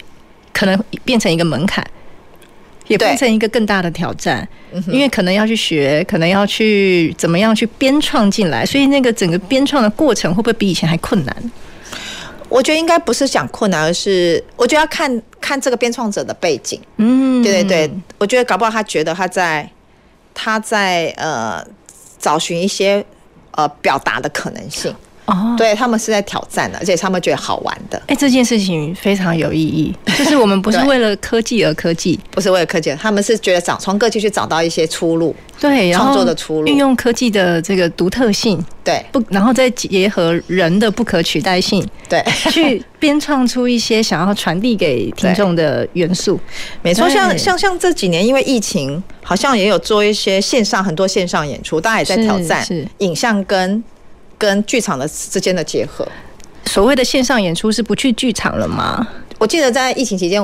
[0.52, 1.86] 可能变成一个门槛？
[2.90, 4.46] 也变成一个更大的挑战，
[4.88, 11.50] 因为可能要去学，可能要去怎么样去编创进来，所以那个整个编创的过程会不会比以前还困难？
[12.48, 16.80] 我觉得应该不是讲困难，而是我觉得要看看这个编创者的背景。
[16.96, 19.70] 嗯，对对对，我觉得搞不好他觉得他在
[20.34, 21.64] 他在呃
[22.18, 23.04] 找寻一些
[23.52, 24.92] 呃表达的可能性。
[25.30, 28.00] 哦，对他们是在挑战的，而且他们觉得好玩的。
[28.06, 46.38] 哎，这件事情非常有意义，就是我们不是为了科技而科技， 不是为了科技，他们是觉得找从科技去找到一些出路，对，创作的出路，运用科技的这个独特性，对，不，然后再结合人的不可取代性，对， 去编创出一些想要传递给听众的元素。
[46.82, 52.86] 没错，像像像这几年因为疫情，好像也有做一些线上很多线上演出，大家也在挑战是。
[52.98, 53.82] 影像跟。
[54.40, 56.08] 跟剧场的之间的结合，
[56.64, 59.06] 所谓的线上演出是不去剧场了吗？
[59.36, 60.42] 我记得在疫情期间，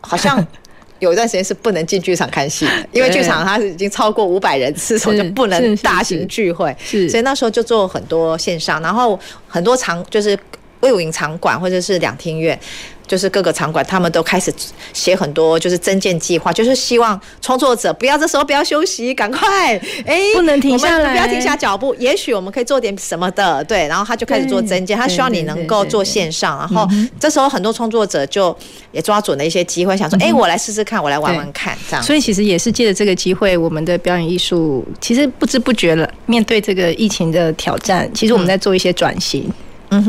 [0.00, 0.42] 好像
[1.00, 6.74] 有一段时间是不能进剧场看戏，因为剧场它是已经超过五百人次，所以就不能大型聚会，
[7.10, 10.38] 所以那时候就做很多线上，然后很多场就是
[10.80, 12.58] 魏武营场馆或者是两厅院。
[13.06, 14.52] 就是各个场馆，他们都开始
[14.92, 21.94] 写很多，就是增建计划，就是希望创作者不要这时候不要休息，赶快 哎，不能停下来，不要停下脚步。
[21.96, 23.86] 也许我们可以做点什么的，对。
[23.86, 26.58] 然后他就开始做增建，他希望你能够做线上。
[26.58, 26.88] 然后
[27.20, 28.56] 这时候很多创作者就
[28.90, 32.02] 也抓准了一些机会，想说，哎，我来试试看，我来玩玩看，这样。
[32.02, 39.44] 所以其实也是借着这个机会，我们的表演艺术其实不知不觉了，面对这个疫情的挑战，其实我们在做一些转型。
[39.46, 39.52] 嗯，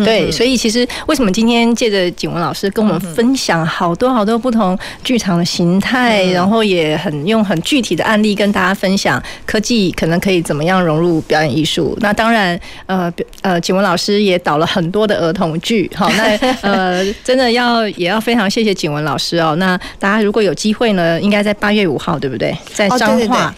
[0.04, 11.98] 对，所以其实为什么今天借着景文老师跟我们分享好多好多不同剧场的形态，然后也很用很具体的案例跟大家分享科技可能可以怎么样融入表演艺术。
[12.02, 13.12] 那当然，呃
[13.42, 19.56] 呃，景文老师也导了很多的儿童剧，好， 那呃真的要也要非常谢谢景文老师哦。
[19.58, 22.56] 那大家如果有机会呢，应该在八月五号，对不对？
[22.74, 23.54] 在彰化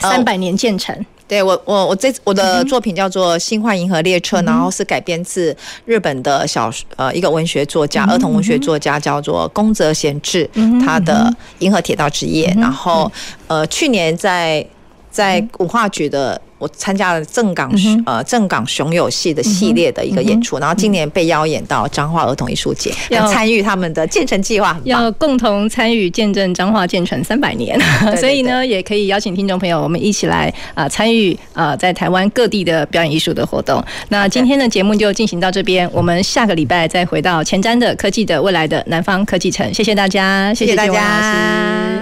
[0.00, 0.94] 三百年建成。
[1.32, 5.56] 对我，我我这我的作品叫做《新幻银河列车》，然后是改编自
[5.86, 10.46] 日本的小呃一个文学作家，儿童文学作家叫做宫泽贤治，
[10.84, 13.10] 他的《银河铁道之夜》，然后
[13.46, 14.62] 呃去年在
[15.10, 16.38] 在文化局的。
[16.62, 17.68] 我参加了正港
[18.06, 27.76] 呃正港熊友戏的系列的一个演出，然后今年被邀演到彰化儿童艺术节，要参与他们的建成计划，要共同参与见证彰化建成三百年。
[28.16, 33.82] 所以呢，也可以邀请听众朋友，我们一起来啊参与啊在台湾各地的表演艺术的活动。
[34.10, 39.74] 那今天的节目就进行到这边，我们下个礼拜再回到前瞻的科技的未来的南方科技城。
[39.74, 42.01] 谢谢大家，谢谢大家。